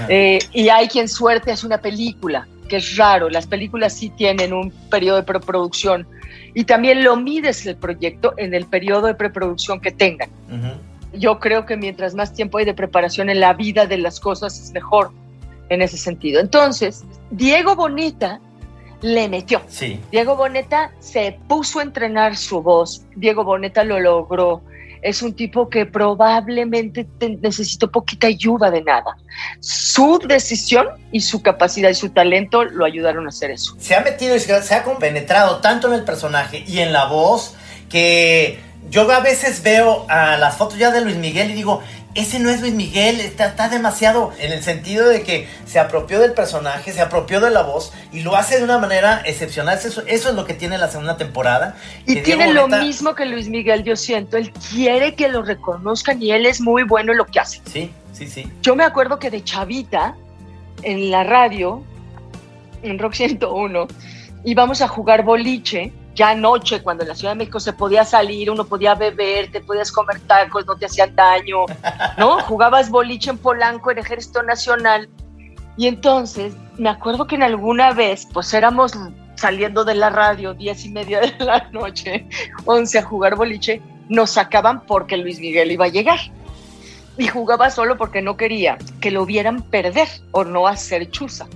Eh, 0.08 0.40
y 0.54 0.70
hay 0.70 0.88
quien 0.88 1.08
suerte 1.08 1.52
hace 1.52 1.66
una 1.66 1.80
película, 1.80 2.48
que 2.68 2.78
es 2.78 2.98
raro, 2.98 3.30
las 3.30 3.48
películas 3.48 3.94
sí 3.94 4.10
tienen 4.10 4.54
un 4.54 4.72
periodo 4.90 5.18
de 5.18 5.24
preproducción 5.24 6.06
y 6.54 6.64
también 6.64 7.04
lo 7.04 7.16
mides 7.16 7.66
el 7.66 7.76
proyecto 7.76 8.34
en 8.38 8.54
el 8.54 8.66
periodo 8.66 9.08
de 9.08 9.16
preproducción 9.16 9.80
que 9.80 9.92
tengan. 9.92 10.30
Yo 11.14 11.40
creo 11.40 11.66
que 11.66 11.76
mientras 11.76 12.14
más 12.14 12.34
tiempo 12.34 12.58
hay 12.58 12.66
de 12.66 12.74
preparación 12.74 13.30
en 13.30 13.40
la 13.40 13.54
vida 13.54 13.86
de 13.86 13.98
las 13.98 14.20
cosas 14.20 14.60
es 14.60 14.72
mejor 14.72 15.12
en 15.70 15.82
ese 15.82 15.98
sentido. 15.98 16.40
Entonces, 16.40 17.04
Diego 17.32 17.76
Bonita 17.76 18.40
le 19.02 19.30
metió. 19.30 19.62
Sí. 19.68 20.00
Diego 20.12 20.36
Boneta 20.36 20.92
se 21.00 21.40
puso 21.48 21.80
a 21.80 21.84
entrenar 21.84 22.36
su 22.36 22.62
voz. 22.62 23.06
Diego 23.16 23.44
Boneta 23.44 23.84
lo 23.84 24.00
logró. 24.00 24.62
Es 25.02 25.22
un 25.22 25.34
tipo 25.34 25.70
que 25.70 25.86
probablemente 25.86 27.08
necesitó 27.42 27.92
poquita 27.92 28.28
ayuda 28.28 28.72
de 28.72 28.82
nada. 28.82 29.18
Su 29.60 30.20
decisión 30.20 30.88
y 31.12 31.22
su 31.22 31.42
capacidad 31.42 31.90
y 31.90 31.96
su 31.96 32.10
talento 32.10 32.64
lo 32.64 32.86
ayudaron 32.86 33.26
a 33.26 33.30
hacer 33.30 33.52
eso. 33.52 33.76
Se 33.80 33.96
ha 33.96 34.02
metido 34.02 34.36
y 34.36 34.40
se 34.40 34.76
ha 34.76 34.84
compenetrado 34.84 35.60
tanto 35.60 35.88
en 35.88 35.94
el 35.94 36.04
personaje 36.04 36.64
y 36.68 36.80
en 36.80 36.94
la 36.94 37.06
voz 37.06 37.56
que 37.90 38.60
yo 38.90 39.10
a 39.12 39.20
veces 39.20 39.62
veo 39.62 40.06
a 40.10 40.38
las 40.38 40.56
fotos 40.56 40.78
ya 40.78 40.92
de 40.92 41.02
Luis 41.02 41.18
Miguel 41.18 41.52
y 41.52 41.54
digo, 41.54 41.82
ese 42.20 42.40
no 42.40 42.50
es 42.50 42.60
Luis 42.60 42.74
Miguel, 42.74 43.22
está, 43.22 43.70
demasiado 43.70 44.34
en 44.40 44.52
el 44.52 44.62
sentido 44.62 45.08
de 45.08 45.24
que 45.24 45.48
se 45.66 45.80
apropió 45.80 46.20
del 46.20 46.34
personaje, 46.34 46.92
se 46.92 47.02
apropió 47.02 47.40
de 47.40 47.50
la 47.50 47.64
voz 47.64 47.94
y 48.12 48.22
lo 48.22 48.36
hace 48.36 48.58
de 48.58 48.64
una 48.64 48.78
manera 48.78 49.22
excepcional. 49.26 49.78
Eso, 49.78 50.04
es 50.06 50.26
lo 50.34 50.46
que 50.46 50.54
tiene 50.54 50.78
la 50.78 50.90
segunda 50.90 51.18
temporada. 51.18 51.78
Y 52.06 52.18
tiene 52.18 52.54
lo 52.54 52.68
mismo 52.68 53.16
que 53.16 53.26
Luis 53.26 53.48
Miguel, 53.48 53.84
yo 53.84 53.96
siento. 53.96 54.38
Él 54.38 54.52
quiere 54.70 55.16
que 55.16 55.30
lo 55.30 55.44
reconozcan 55.44 56.22
y 56.22 56.32
él 56.32 56.46
es 56.46 56.60
muy 56.60 56.84
bueno 56.84 57.14
en 57.14 57.20
lo 57.20 57.26
que 57.26 57.40
hace. 57.40 57.62
Sí, 57.66 57.92
sí, 58.12 58.28
sí. 58.28 58.52
Yo 58.62 58.76
me 58.76 58.84
acuerdo 58.84 59.18
que 59.18 59.30
de 59.30 59.44
chavita, 59.44 60.16
en 60.84 61.12
la 61.12 61.24
radio, 61.24 61.84
en 62.84 63.00
Rock 63.00 63.14
101, 63.14 63.88
íbamos 64.44 64.82
a 64.82 64.88
jugar 64.88 65.24
boliche 65.24 65.94
ya 66.20 66.32
anoche, 66.32 66.82
cuando 66.82 67.04
en 67.04 67.10
la 67.10 67.16
Ciudad 67.16 67.32
de 67.32 67.38
México 67.38 67.62
se 67.62 67.72
podía 67.72 68.04
salir, 68.04 68.52
uno 68.52 68.66
podía 68.66 68.94
beber, 68.94 69.50
te 69.54 69.62
podías 69.62 69.90
comer 69.90 70.20
tacos, 70.20 70.66
no 70.66 70.76
te 70.76 70.86
hacían 70.86 71.16
daño, 71.16 71.60
¿no? 72.18 72.40
Jugabas 72.44 72.90
boliche 72.90 73.30
en 73.30 73.38
Polanco, 73.38 73.90
en 73.90 74.00
Ejército 74.00 74.44
Nacional. 74.44 75.08
Y 75.78 75.88
entonces, 75.88 76.54
me 76.78 76.90
acuerdo 76.90 77.26
que 77.26 77.36
en 77.36 77.44
alguna 77.44 77.94
vez, 77.94 78.28
pues 78.34 78.54
éramos 78.54 78.92
saliendo 79.36 79.86
de 79.86 79.96
la 79.96 80.10
radio, 80.10 80.54
diez 80.54 80.84
y 80.84 80.90
media 80.90 81.22
de 81.22 81.34
la 81.40 81.70
noche, 81.72 82.28
once 82.66 83.00
a 83.00 83.04
jugar 83.04 83.38
boliche, 83.38 83.82
nos 84.10 84.32
sacaban 84.32 84.82
porque 84.82 85.16
Luis 85.16 85.40
Miguel 85.40 85.72
iba 85.72 85.86
a 85.86 85.90
llegar. 85.90 86.20
Y 87.18 87.28
jugaba 87.28 87.70
solo 87.70 87.96
porque 87.96 88.22
no 88.22 88.36
quería 88.36 88.78
que 89.00 89.10
lo 89.10 89.26
vieran 89.26 89.62
perder 89.62 90.10
o 90.32 90.44
no 90.44 90.68
hacer 90.68 91.10
chuza. 91.12 91.48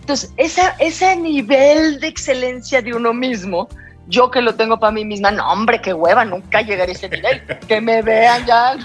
Entonces, 0.00 0.34
esa, 0.36 0.76
ese 0.80 1.16
nivel 1.16 1.98
de 1.98 2.08
excelencia 2.08 2.82
de 2.82 2.92
uno 2.92 3.14
mismo 3.14 3.68
Yo 4.06 4.30
que 4.30 4.42
lo 4.42 4.54
tengo 4.54 4.78
para 4.78 4.92
mí 4.92 5.04
misma, 5.04 5.30
no, 5.30 5.50
hombre, 5.50 5.80
qué 5.80 5.94
hueva, 5.94 6.24
nunca 6.24 6.60
llegaré 6.60 6.92
a 6.92 6.94
ese 6.94 7.08
nivel. 7.08 7.42
Que 7.68 7.80
me 7.80 8.02
vean 8.02 8.44
ya. 8.46 8.76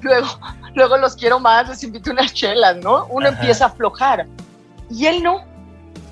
Luego, 0.00 0.28
luego 0.74 0.96
los 0.96 1.14
quiero 1.16 1.38
más, 1.38 1.68
les 1.68 1.82
invito 1.84 2.10
unas 2.10 2.32
chelas, 2.32 2.76
¿no? 2.78 3.06
Uno 3.06 3.28
Ajá. 3.28 3.38
empieza 3.38 3.64
a 3.64 3.68
aflojar. 3.68 4.26
Y 4.90 5.06
él 5.06 5.22
no. 5.22 5.44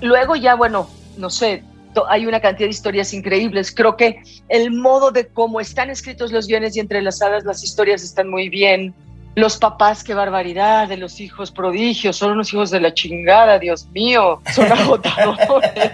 Luego 0.00 0.36
ya, 0.36 0.54
bueno, 0.54 0.88
no 1.16 1.30
sé, 1.30 1.64
hay 2.08 2.26
una 2.26 2.40
cantidad 2.40 2.66
de 2.66 2.70
historias 2.70 3.12
increíbles. 3.12 3.74
Creo 3.74 3.96
que 3.96 4.22
el 4.48 4.70
modo 4.70 5.10
de 5.10 5.28
cómo 5.28 5.60
están 5.60 5.90
escritos 5.90 6.32
los 6.32 6.46
guiones 6.46 6.76
y 6.76 6.80
entrelazadas 6.80 7.44
las 7.44 7.64
historias 7.64 8.02
están 8.02 8.28
muy 8.28 8.48
bien. 8.48 8.94
Los 9.34 9.56
papás, 9.56 10.02
qué 10.02 10.14
barbaridad, 10.14 10.88
de 10.88 10.96
los 10.96 11.20
hijos 11.20 11.50
prodigios, 11.50 12.16
son 12.16 12.32
unos 12.32 12.52
hijos 12.52 12.70
de 12.70 12.80
la 12.80 12.92
chingada, 12.92 13.58
Dios 13.58 13.86
mío, 13.88 14.40
son 14.52 14.72
agotadores. 14.72 15.92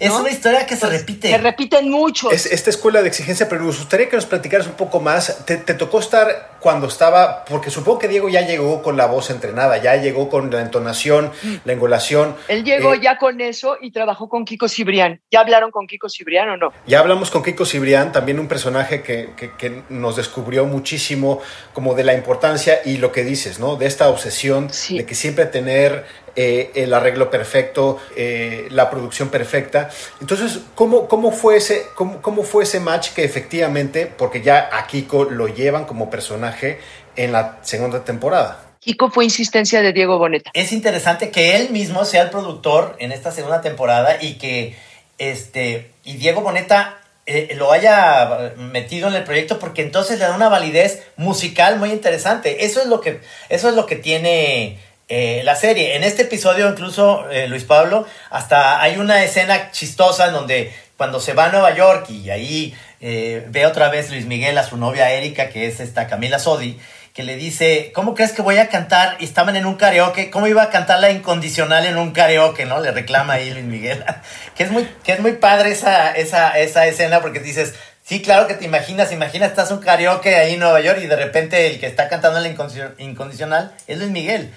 Es 0.00 0.10
¿no? 0.10 0.20
una 0.20 0.30
historia 0.30 0.66
que 0.66 0.74
se 0.76 0.86
Pues, 0.86 1.00
repite. 1.00 1.28
Se 1.30 1.38
repiten 1.38 1.90
muchos. 1.90 2.32
Es 2.32 2.46
esta 2.46 2.70
escuela 2.70 3.02
de 3.02 3.08
exigencia, 3.08 3.48
pero 3.48 3.62
nos 3.64 3.78
gustaría 3.78 4.08
que 4.08 4.16
nos 4.16 4.26
platicaras 4.26 4.66
un 4.66 4.74
poco 4.74 5.00
más. 5.00 5.44
¿Te, 5.44 5.56
te 5.56 5.74
tocó 5.74 5.98
estar 6.00 6.52
cuando 6.60 6.86
estaba? 6.86 7.44
Porque 7.44 7.70
supongo 7.70 7.98
que 7.98 8.08
Diego 8.08 8.28
ya 8.28 8.42
llegó 8.42 8.82
con 8.82 8.96
la 8.96 9.06
voz 9.06 9.30
entrenada, 9.30 9.76
ya 9.78 9.96
llegó 9.96 10.28
con 10.28 10.50
la 10.50 10.60
entonación, 10.60 11.30
la 11.64 11.72
engolación. 11.72 12.36
Él 12.48 12.64
llegó 12.64 12.94
Eh, 12.94 13.00
ya 13.02 13.18
con 13.18 13.40
eso 13.40 13.76
y 13.80 13.90
trabajó 13.92 14.28
con 14.28 14.44
Kiko 14.44 14.68
Cibrián. 14.68 15.20
¿Ya 15.30 15.40
hablaron 15.40 15.70
con 15.70 15.86
Kiko 15.86 16.08
Cibrián 16.08 16.48
o 16.50 16.56
no? 16.56 16.72
Ya 16.86 17.00
hablamos 17.00 17.30
con 17.30 17.42
Kiko 17.42 17.64
Cibrián, 17.66 18.12
también 18.12 18.38
un 18.38 18.48
personaje 18.48 19.02
que, 19.02 19.30
que- 19.36 19.52
que 19.56 19.82
nos 19.88 20.16
descubrió 20.16 20.64
muchísimo 20.66 21.40
como 21.72 21.94
de 21.94 22.04
la 22.04 22.14
importancia 22.14 22.80
y 22.84 22.96
lo 22.98 23.12
que 23.12 23.24
dices, 23.24 23.58
¿no? 23.58 23.76
De 23.76 23.86
esta 23.86 24.08
obsesión 24.08 24.70
Sí. 24.70 24.98
de 24.98 25.06
que 25.06 25.14
siempre 25.14 25.46
tener 25.46 26.04
eh, 26.34 26.70
el 26.74 26.94
arreglo 26.94 27.30
perfecto, 27.30 27.98
eh, 28.16 28.66
la 28.70 28.90
producción 28.90 29.28
perfecta. 29.28 29.90
Entonces, 30.20 30.60
¿cómo, 30.74 31.08
cómo, 31.08 31.30
fue 31.30 31.56
ese, 31.56 31.86
cómo, 31.94 32.22
cómo 32.22 32.42
fue 32.42 32.64
ese 32.64 32.80
match 32.80 33.10
que 33.10 33.24
efectivamente, 33.24 34.06
porque 34.06 34.40
ya 34.40 34.70
a 34.72 34.86
Kiko 34.86 35.24
lo 35.24 35.48
llevan 35.48 35.84
como 35.84 36.10
personaje 36.10 36.78
en 37.16 37.32
la 37.32 37.58
segunda 37.62 38.04
temporada? 38.04 38.72
Kiko 38.80 39.10
fue 39.10 39.24
insistencia 39.24 39.80
de 39.80 39.92
Diego 39.92 40.18
Boneta. 40.18 40.50
es 40.54 40.72
interesante 40.72 41.30
que 41.30 41.54
él 41.56 41.70
mismo 41.70 42.04
sea 42.04 42.22
el 42.22 42.30
productor 42.30 42.96
en 42.98 43.12
esta 43.12 43.30
segunda 43.30 43.60
temporada 43.60 44.16
y 44.20 44.38
que 44.38 44.76
este 45.18 45.92
y 46.02 46.14
Diego 46.14 46.40
Boneta 46.40 46.98
eh, 47.26 47.54
lo 47.56 47.70
haya 47.70 48.54
metido 48.56 49.06
en 49.06 49.14
el 49.14 49.22
proyecto 49.22 49.60
porque 49.60 49.82
entonces 49.82 50.18
le 50.18 50.24
da 50.24 50.34
una 50.34 50.48
validez 50.48 51.04
musical 51.16 51.78
muy 51.78 51.90
interesante. 51.90 52.64
Eso 52.64 52.80
es 52.80 52.88
lo 52.88 53.00
que 53.00 53.20
eso 53.48 53.68
es 53.68 53.76
lo 53.76 53.86
que 53.86 53.94
tiene 53.94 54.80
eh, 55.14 55.42
la 55.44 55.56
serie. 55.56 55.96
En 55.96 56.04
este 56.04 56.22
episodio 56.22 56.68
incluso 56.70 57.28
eh, 57.30 57.46
Luis 57.48 57.64
Pablo 57.64 58.06
hasta 58.30 58.80
hay 58.80 58.96
una 58.96 59.22
escena 59.22 59.70
chistosa 59.70 60.28
en 60.28 60.32
donde 60.32 60.72
cuando 60.96 61.20
se 61.20 61.34
va 61.34 61.46
a 61.46 61.48
Nueva 61.52 61.74
York 61.74 62.08
y 62.08 62.30
ahí 62.30 62.74
eh, 63.00 63.44
ve 63.48 63.66
otra 63.66 63.90
vez 63.90 64.10
Luis 64.10 64.24
Miguel 64.24 64.56
a 64.56 64.64
su 64.64 64.76
novia 64.78 65.10
Erika 65.12 65.48
que 65.50 65.66
es 65.66 65.80
esta 65.80 66.06
Camila 66.06 66.38
Sodi 66.38 66.78
que 67.12 67.24
le 67.24 67.36
dice, 67.36 67.92
¿cómo 67.94 68.14
crees 68.14 68.32
que 68.32 68.40
voy 68.40 68.56
a 68.56 68.70
cantar? 68.70 69.16
Y 69.20 69.24
estaban 69.26 69.54
en 69.54 69.66
un 69.66 69.74
karaoke, 69.74 70.30
¿cómo 70.30 70.46
iba 70.46 70.62
a 70.62 70.70
cantar 70.70 70.98
la 70.98 71.10
incondicional 71.10 71.84
en 71.84 71.98
un 71.98 72.12
karaoke, 72.12 72.64
no? 72.64 72.80
Le 72.80 72.90
reclama 72.90 73.34
ahí 73.34 73.50
Luis 73.50 73.66
Miguel. 73.66 74.02
que 74.56 74.62
es 74.62 74.70
muy, 74.70 74.88
que 75.04 75.12
es 75.12 75.20
muy 75.20 75.32
padre 75.32 75.72
esa, 75.72 76.12
esa, 76.12 76.58
esa 76.58 76.86
escena 76.86 77.20
porque 77.20 77.40
dices, 77.40 77.74
sí, 78.02 78.22
claro 78.22 78.46
que 78.46 78.54
te 78.54 78.64
imaginas, 78.64 79.12
imagina, 79.12 79.44
estás 79.44 79.70
un 79.70 79.80
karaoke 79.80 80.36
ahí 80.36 80.54
en 80.54 80.60
Nueva 80.60 80.80
York 80.80 81.00
y 81.02 81.06
de 81.06 81.16
repente 81.16 81.66
el 81.66 81.78
que 81.80 81.86
está 81.86 82.08
cantando 82.08 82.40
la 82.40 82.48
incondicio- 82.48 82.94
incondicional 82.96 83.74
es 83.86 83.98
Luis 83.98 84.10
Miguel. 84.10 84.50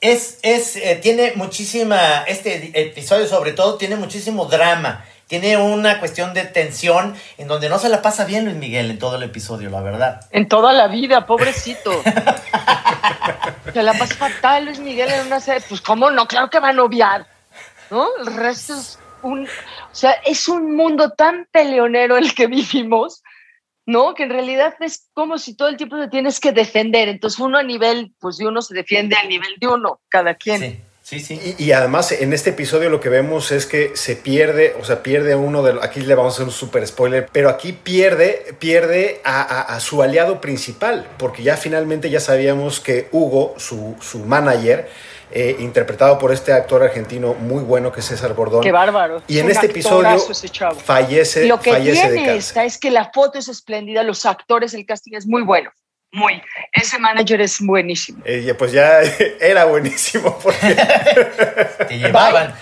Es, 0.00 0.38
es, 0.42 0.76
eh, 0.76 0.98
tiene 1.02 1.32
muchísima, 1.36 2.22
este 2.26 2.72
episodio 2.80 3.26
sobre 3.26 3.52
todo 3.52 3.76
tiene 3.76 3.96
muchísimo 3.96 4.46
drama. 4.46 5.04
Tiene 5.26 5.56
una 5.58 6.00
cuestión 6.00 6.34
de 6.34 6.42
tensión 6.44 7.14
en 7.38 7.46
donde 7.46 7.68
no 7.68 7.78
se 7.78 7.88
la 7.88 8.02
pasa 8.02 8.24
bien 8.24 8.46
Luis 8.46 8.56
Miguel 8.56 8.90
en 8.90 8.98
todo 8.98 9.16
el 9.16 9.22
episodio, 9.22 9.70
la 9.70 9.80
verdad. 9.80 10.26
En 10.32 10.48
toda 10.48 10.72
la 10.72 10.88
vida, 10.88 11.24
pobrecito. 11.26 11.92
Se 13.72 13.82
la 13.82 13.92
pasa 13.92 14.14
fatal 14.16 14.64
Luis 14.64 14.80
Miguel 14.80 15.08
en 15.10 15.26
una 15.26 15.38
serie. 15.38 15.62
Pues, 15.68 15.80
¿cómo 15.80 16.10
no? 16.10 16.26
Claro 16.26 16.50
que 16.50 16.58
va 16.58 16.70
a 16.70 16.72
noviar. 16.72 17.26
¿No? 17.90 18.08
El 18.18 18.34
resto 18.34 18.74
es 18.74 18.98
un. 19.22 19.44
O 19.44 19.94
sea, 19.94 20.12
es 20.24 20.48
un 20.48 20.74
mundo 20.74 21.10
tan 21.10 21.46
peleonero 21.52 22.16
el 22.16 22.34
que 22.34 22.48
vivimos, 22.48 23.22
¿no? 23.90 24.14
Que 24.14 24.22
en 24.22 24.30
realidad 24.30 24.74
es 24.80 25.08
como 25.14 25.36
si 25.38 25.54
todo 25.56 25.68
el 25.68 25.76
tiempo 25.76 25.98
te 25.98 26.08
tienes 26.08 26.38
que 26.38 26.52
defender. 26.52 27.08
Entonces, 27.08 27.40
uno 27.40 27.58
a 27.58 27.62
nivel, 27.62 28.12
pues 28.20 28.36
de 28.36 28.46
uno 28.46 28.62
se 28.62 28.74
defiende 28.74 29.16
al 29.16 29.28
nivel 29.28 29.54
de 29.60 29.66
uno, 29.66 30.00
cada 30.08 30.34
quien. 30.34 30.60
Sí, 31.02 31.18
sí, 31.18 31.20
sí. 31.38 31.54
Y, 31.58 31.64
y 31.64 31.72
además 31.72 32.12
en 32.12 32.32
este 32.32 32.50
episodio 32.50 32.88
lo 32.88 33.00
que 33.00 33.08
vemos 33.08 33.50
es 33.50 33.66
que 33.66 33.90
se 33.96 34.14
pierde, 34.14 34.76
o 34.80 34.84
sea, 34.84 35.02
pierde 35.02 35.34
uno 35.34 35.62
de 35.64 35.72
los, 35.72 35.84
aquí 35.84 36.00
le 36.00 36.14
vamos 36.14 36.34
a 36.34 36.36
hacer 36.36 36.46
un 36.46 36.52
super 36.52 36.86
spoiler, 36.86 37.28
pero 37.32 37.48
aquí 37.48 37.72
pierde, 37.72 38.54
pierde 38.60 39.20
a, 39.24 39.42
a- 39.42 39.62
a 39.74 39.80
su 39.80 40.02
aliado 40.02 40.40
principal, 40.40 41.08
porque 41.18 41.42
ya 41.42 41.56
finalmente 41.56 42.10
ya 42.10 42.20
sabíamos 42.20 42.78
que 42.78 43.08
Hugo, 43.10 43.54
su, 43.58 43.96
su 44.00 44.20
manager, 44.20 44.88
eh, 45.32 45.56
interpretado 45.60 46.18
por 46.18 46.32
este 46.32 46.52
actor 46.52 46.82
argentino 46.82 47.34
muy 47.34 47.62
bueno 47.62 47.92
que 47.92 48.00
es 48.00 48.06
César 48.06 48.34
Bordón, 48.34 48.62
Qué 48.62 48.72
bárbaro. 48.72 49.22
y 49.28 49.38
en 49.38 49.46
un 49.46 49.50
este 49.52 49.66
episodio 49.66 50.08
actorazo 50.08 50.32
ese 50.32 50.48
chavo. 50.48 50.74
fallece, 50.78 51.46
Lo 51.46 51.60
que 51.60 51.70
fallece 51.72 52.10
de 52.10 52.16
cáncer. 52.16 52.36
esta 52.36 52.64
es 52.64 52.78
que 52.78 52.90
la 52.90 53.10
foto 53.12 53.38
es 53.38 53.48
espléndida, 53.48 54.02
los 54.02 54.26
actores, 54.26 54.74
el 54.74 54.84
casting 54.86 55.12
es 55.14 55.26
muy 55.26 55.42
bueno. 55.42 55.70
Muy. 56.12 56.42
Ese 56.72 56.98
manager 56.98 57.40
es 57.40 57.58
buenísimo. 57.60 58.20
Eh, 58.24 58.52
pues 58.58 58.72
ya 58.72 59.00
era 59.40 59.64
buenísimo 59.66 60.36
porque 60.42 60.74
Te 61.88 61.98
llevaban. 61.98 62.52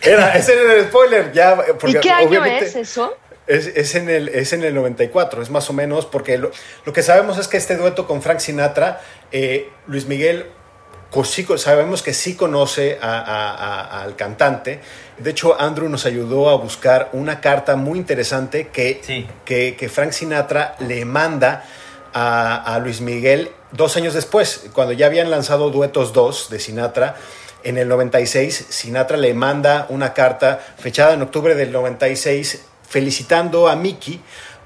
era, 0.00 0.34
ese 0.36 0.52
era 0.52 0.74
el 0.74 0.84
spoiler, 0.84 1.32
ya 1.32 1.56
porque 1.80 1.96
¿Y 1.98 2.00
qué 2.00 2.10
año 2.10 2.28
obviamente- 2.28 2.66
es 2.66 2.76
eso? 2.76 3.16
Es, 3.46 3.66
es 3.66 3.94
en 3.94 4.08
el, 4.08 4.28
es 4.30 4.54
en 4.54 4.62
el 4.64 4.74
94, 4.74 5.42
es 5.42 5.50
más 5.50 5.68
o 5.68 5.74
menos, 5.74 6.06
porque 6.06 6.38
lo, 6.38 6.50
lo 6.86 6.92
que 6.94 7.02
sabemos 7.02 7.36
es 7.36 7.46
que 7.46 7.58
este 7.58 7.76
dueto 7.76 8.06
con 8.06 8.22
Frank 8.22 8.38
Sinatra, 8.38 9.02
eh, 9.32 9.68
Luis 9.86 10.06
Miguel, 10.06 10.46
sabemos 11.58 12.02
que 12.02 12.12
sí 12.12 12.34
conoce 12.34 12.98
a- 13.00 13.18
a- 13.18 13.54
a- 13.54 14.02
al 14.02 14.16
cantante. 14.16 14.80
De 15.18 15.30
hecho, 15.30 15.60
Andrew 15.60 15.88
nos 15.88 16.06
ayudó 16.06 16.50
a 16.50 16.56
buscar 16.56 17.10
una 17.12 17.40
carta 17.40 17.76
muy 17.76 17.98
interesante 17.98 18.68
que, 18.68 19.00
Sí. 19.04 19.26
que, 19.44 19.76
que 19.76 19.88
Frank 19.88 20.10
Sinatra 20.12 20.74
le 20.80 21.04
manda 21.04 21.64
a, 22.12 22.74
a 22.74 22.78
Luis 22.80 23.00
Miguel 23.00 23.50
dos 23.72 23.96
años 23.96 24.14
después, 24.14 24.66
cuando 24.72 24.92
ya 24.92 25.06
habían 25.06 25.30
lanzado 25.30 25.70
Duetos 25.70 26.12
2 26.12 26.48
de 26.50 26.58
Sinatra. 26.60 27.16
En 27.64 27.78
el 27.78 27.88
96, 27.88 28.66
Sinatra 28.68 29.16
le 29.16 29.32
manda 29.34 29.86
una 29.88 30.12
carta 30.12 30.60
fechada 30.78 31.14
en 31.14 31.22
octubre 31.22 31.54
del 31.54 31.72
96 31.72 32.60
felicitando 32.86 33.68
a 33.68 33.74
Mickey 33.76 34.20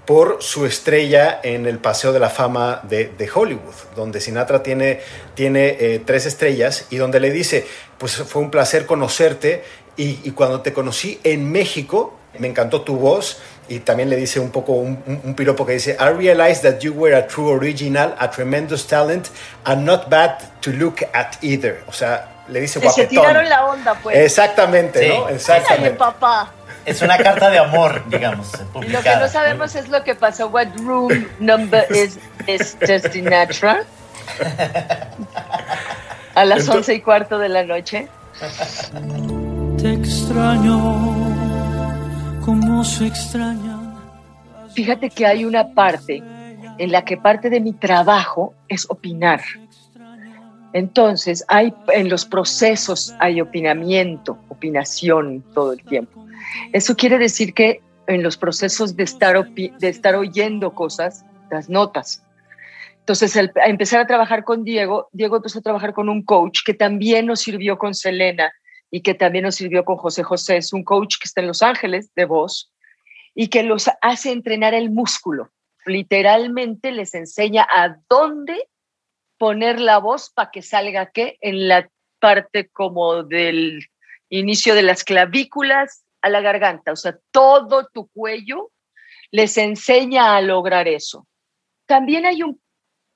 por 0.08 0.38
su 0.42 0.64
estrella 0.64 1.38
en 1.42 1.66
el 1.66 1.76
Paseo 1.80 2.14
de 2.14 2.18
la 2.18 2.30
Fama 2.30 2.80
de, 2.84 3.12
de 3.18 3.28
Hollywood, 3.30 3.74
donde 3.94 4.22
Sinatra 4.22 4.62
tiene, 4.62 5.00
tiene 5.34 5.76
eh, 5.78 6.00
tres 6.02 6.24
estrellas 6.24 6.86
y 6.88 6.96
donde 6.96 7.20
le 7.20 7.30
dice, 7.30 7.66
pues 7.98 8.16
fue 8.16 8.40
un 8.40 8.50
placer 8.50 8.86
conocerte 8.86 9.62
y, 9.98 10.18
y 10.24 10.30
cuando 10.30 10.62
te 10.62 10.72
conocí 10.72 11.20
en 11.24 11.52
México, 11.52 12.14
me 12.38 12.48
encantó 12.48 12.80
tu 12.80 12.96
voz 12.96 13.36
y 13.68 13.80
también 13.80 14.08
le 14.08 14.16
dice 14.16 14.40
un 14.40 14.50
poco 14.50 14.72
un, 14.72 15.02
un- 15.06 15.20
un 15.24 15.34
piropo 15.34 15.66
que 15.66 15.72
dice, 15.74 15.98
I 16.00 16.14
realized 16.16 16.62
that 16.62 16.80
you 16.80 16.94
were 16.94 17.14
a 17.14 17.26
true 17.26 17.50
original, 17.52 18.14
a 18.18 18.30
tremendous 18.30 18.86
talent, 18.86 19.26
and 19.64 19.84
not 19.84 20.08
bad 20.08 20.38
to 20.62 20.70
look 20.70 21.02
at 21.12 21.32
either. 21.42 21.82
O 21.86 21.92
sea, 21.92 22.44
le 22.48 22.62
dice 22.62 22.80
Que 22.80 22.88
se 22.88 23.02
guapetón. 23.02 23.24
tiraron 23.26 23.46
la 23.50 23.66
onda, 23.66 23.94
pues. 24.02 24.16
Exactamente, 24.16 25.00
Sí. 25.00 25.08
¿no? 25.08 25.28
Exactamente. 25.28 25.98
papá. 25.98 26.54
Es 26.88 27.02
una 27.02 27.18
carta 27.18 27.50
de 27.50 27.58
amor, 27.58 28.02
digamos, 28.08 28.52
Y 28.54 28.56
lo 28.58 28.64
que 28.64 28.72
publicada. 28.72 29.20
no 29.20 29.28
sabemos 29.28 29.74
es 29.76 29.88
lo 29.88 30.02
que 30.04 30.14
pasó. 30.14 30.48
What 30.48 30.68
room 30.78 31.26
number 31.38 31.86
is 31.90 32.18
Mr. 32.46 33.12
Sinatra? 33.12 33.82
A 36.34 36.44
las 36.44 36.60
Entonces- 36.60 36.68
once 36.76 36.94
y 36.94 37.00
cuarto 37.00 37.38
de 37.38 37.48
la 37.48 37.64
noche. 37.64 38.08
Te 39.78 39.92
extraño 39.92 41.14
como 42.44 42.84
se 42.84 43.06
extraña. 43.06 43.78
Fíjate 44.74 45.10
que 45.10 45.26
hay 45.26 45.44
una 45.44 45.74
parte 45.74 46.22
en 46.78 46.92
la 46.92 47.04
que 47.04 47.16
parte 47.16 47.50
de 47.50 47.60
mi 47.60 47.72
trabajo 47.72 48.54
es 48.68 48.86
opinar. 48.88 49.40
Entonces, 50.72 51.44
hay 51.48 51.72
en 51.88 52.08
los 52.08 52.24
procesos 52.24 53.14
hay 53.20 53.40
opinamiento, 53.40 54.38
opinación 54.48 55.42
todo 55.54 55.72
el 55.72 55.82
tiempo. 55.84 56.26
Eso 56.72 56.94
quiere 56.94 57.18
decir 57.18 57.54
que 57.54 57.80
en 58.06 58.22
los 58.22 58.36
procesos 58.36 58.96
de 58.96 59.04
estar, 59.04 59.48
de 59.50 59.88
estar 59.88 60.14
oyendo 60.14 60.74
cosas, 60.74 61.24
las 61.50 61.68
notas. 61.68 62.22
Entonces, 63.00 63.36
al 63.36 63.52
empezar 63.66 64.00
a 64.00 64.06
trabajar 64.06 64.44
con 64.44 64.64
Diego, 64.64 65.08
Diego 65.12 65.36
empezó 65.36 65.60
a 65.60 65.62
trabajar 65.62 65.94
con 65.94 66.08
un 66.08 66.22
coach 66.22 66.60
que 66.64 66.74
también 66.74 67.26
nos 67.26 67.40
sirvió 67.40 67.78
con 67.78 67.94
Selena 67.94 68.52
y 68.90 69.00
que 69.00 69.14
también 69.14 69.44
nos 69.44 69.54
sirvió 69.54 69.84
con 69.84 69.96
José 69.96 70.22
José. 70.22 70.58
Es 70.58 70.72
un 70.72 70.84
coach 70.84 71.16
que 71.18 71.24
está 71.24 71.40
en 71.40 71.46
Los 71.46 71.62
Ángeles 71.62 72.10
de 72.14 72.26
voz 72.26 72.70
y 73.34 73.48
que 73.48 73.62
los 73.62 73.90
hace 74.02 74.32
entrenar 74.32 74.74
el 74.74 74.90
músculo. 74.90 75.50
Literalmente 75.86 76.92
les 76.92 77.14
enseña 77.14 77.66
a 77.74 77.96
dónde 78.10 78.68
poner 79.38 79.80
la 79.80 79.98
voz 79.98 80.30
para 80.30 80.50
que 80.50 80.62
salga 80.62 81.10
qué 81.10 81.38
en 81.40 81.68
la 81.68 81.88
parte 82.18 82.68
como 82.68 83.22
del 83.22 83.86
inicio 84.28 84.74
de 84.74 84.82
las 84.82 85.04
clavículas 85.04 86.04
a 86.20 86.28
la 86.28 86.40
garganta, 86.40 86.92
o 86.92 86.96
sea, 86.96 87.16
todo 87.30 87.88
tu 87.92 88.08
cuello 88.08 88.70
les 89.30 89.56
enseña 89.56 90.36
a 90.36 90.40
lograr 90.40 90.88
eso. 90.88 91.26
También 91.86 92.26
hay 92.26 92.42
un 92.42 92.60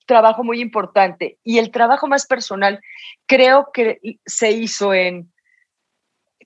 trabajo 0.07 0.45
muy 0.45 0.61
importante 0.61 1.39
y 1.43 1.59
el 1.59 1.71
trabajo 1.71 2.07
más 2.07 2.27
personal 2.27 2.81
creo 3.27 3.71
que 3.73 3.99
se 4.25 4.53
hizo 4.53 4.95
en 4.95 5.33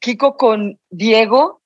Kiko 0.01 0.37
con 0.37 0.79
Diego 0.91 1.63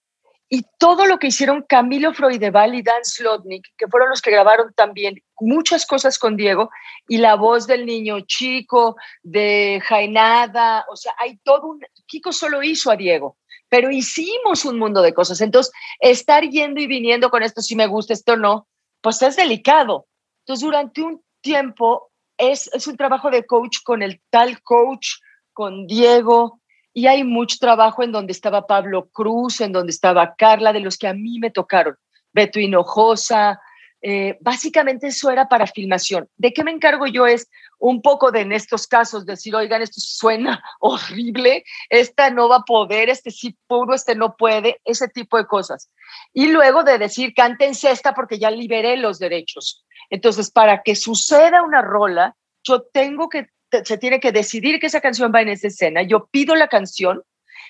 y 0.52 0.64
todo 0.78 1.06
lo 1.06 1.20
que 1.20 1.28
hicieron 1.28 1.62
Camilo 1.62 2.12
Freudeval 2.12 2.74
y 2.74 2.82
Dan 2.82 3.04
Slotnick, 3.04 3.68
que 3.78 3.86
fueron 3.86 4.10
los 4.10 4.20
que 4.20 4.32
grabaron 4.32 4.74
también 4.74 5.22
muchas 5.38 5.86
cosas 5.86 6.18
con 6.18 6.36
Diego, 6.36 6.70
y 7.06 7.18
la 7.18 7.36
voz 7.36 7.68
del 7.68 7.86
niño 7.86 8.20
chico, 8.22 8.96
de 9.22 9.80
Jainada, 9.86 10.84
o 10.90 10.96
sea, 10.96 11.14
hay 11.18 11.38
todo 11.44 11.68
un... 11.68 11.80
Kiko 12.06 12.32
solo 12.32 12.64
hizo 12.64 12.90
a 12.90 12.96
Diego, 12.96 13.38
pero 13.68 13.92
hicimos 13.92 14.64
un 14.64 14.76
mundo 14.76 15.02
de 15.02 15.14
cosas. 15.14 15.40
Entonces, 15.40 15.72
estar 16.00 16.42
yendo 16.42 16.80
y 16.80 16.88
viniendo 16.88 17.30
con 17.30 17.44
esto, 17.44 17.62
si 17.62 17.76
me 17.76 17.86
gusta, 17.86 18.12
esto 18.12 18.36
no, 18.36 18.66
pues 19.00 19.22
es 19.22 19.36
delicado. 19.36 20.08
Entonces, 20.40 20.64
durante 20.64 21.00
un 21.00 21.22
tiempo 21.40 22.10
es, 22.36 22.68
es 22.74 22.88
un 22.88 22.96
trabajo 22.96 23.30
de 23.30 23.46
coach 23.46 23.78
con 23.84 24.02
el 24.02 24.20
tal 24.30 24.60
coach, 24.62 25.10
con 25.52 25.86
Diego, 25.86 26.59
y 26.92 27.06
hay 27.06 27.24
mucho 27.24 27.56
trabajo 27.60 28.02
en 28.02 28.12
donde 28.12 28.32
estaba 28.32 28.66
Pablo 28.66 29.08
Cruz, 29.10 29.60
en 29.60 29.72
donde 29.72 29.90
estaba 29.90 30.34
Carla, 30.34 30.72
de 30.72 30.80
los 30.80 30.98
que 30.98 31.08
a 31.08 31.14
mí 31.14 31.38
me 31.38 31.50
tocaron, 31.50 31.96
Beto 32.32 32.58
Hinojosa. 32.58 33.60
Eh, 34.02 34.38
básicamente 34.40 35.08
eso 35.08 35.30
era 35.30 35.46
para 35.48 35.66
filmación. 35.66 36.28
¿De 36.36 36.52
qué 36.52 36.64
me 36.64 36.70
encargo 36.70 37.06
yo? 37.06 37.26
Es 37.26 37.48
un 37.78 38.00
poco 38.00 38.30
de 38.30 38.40
en 38.40 38.52
estos 38.52 38.86
casos 38.86 39.26
decir, 39.26 39.54
oigan, 39.54 39.82
esto 39.82 40.00
suena 40.00 40.62
horrible, 40.80 41.64
esta 41.88 42.30
no 42.30 42.48
va 42.48 42.56
a 42.56 42.64
poder, 42.64 43.08
este 43.08 43.30
sí 43.30 43.56
puro, 43.66 43.94
este 43.94 44.14
no 44.14 44.36
puede, 44.36 44.80
ese 44.84 45.08
tipo 45.08 45.36
de 45.36 45.46
cosas. 45.46 45.90
Y 46.32 46.48
luego 46.48 46.82
de 46.82 46.98
decir, 46.98 47.34
cántense 47.34 47.90
esta 47.90 48.14
porque 48.14 48.38
ya 48.38 48.50
liberé 48.50 48.96
los 48.96 49.18
derechos. 49.18 49.84
Entonces, 50.08 50.50
para 50.50 50.82
que 50.82 50.96
suceda 50.96 51.62
una 51.62 51.82
rola, 51.82 52.34
yo 52.64 52.82
tengo 52.82 53.28
que 53.28 53.48
se 53.84 53.98
tiene 53.98 54.20
que 54.20 54.32
decidir 54.32 54.80
que 54.80 54.86
esa 54.86 55.00
canción 55.00 55.32
va 55.34 55.42
en 55.42 55.48
esa 55.48 55.68
escena. 55.68 56.02
Yo 56.02 56.26
pido 56.30 56.54
la 56.54 56.68
canción 56.68 57.22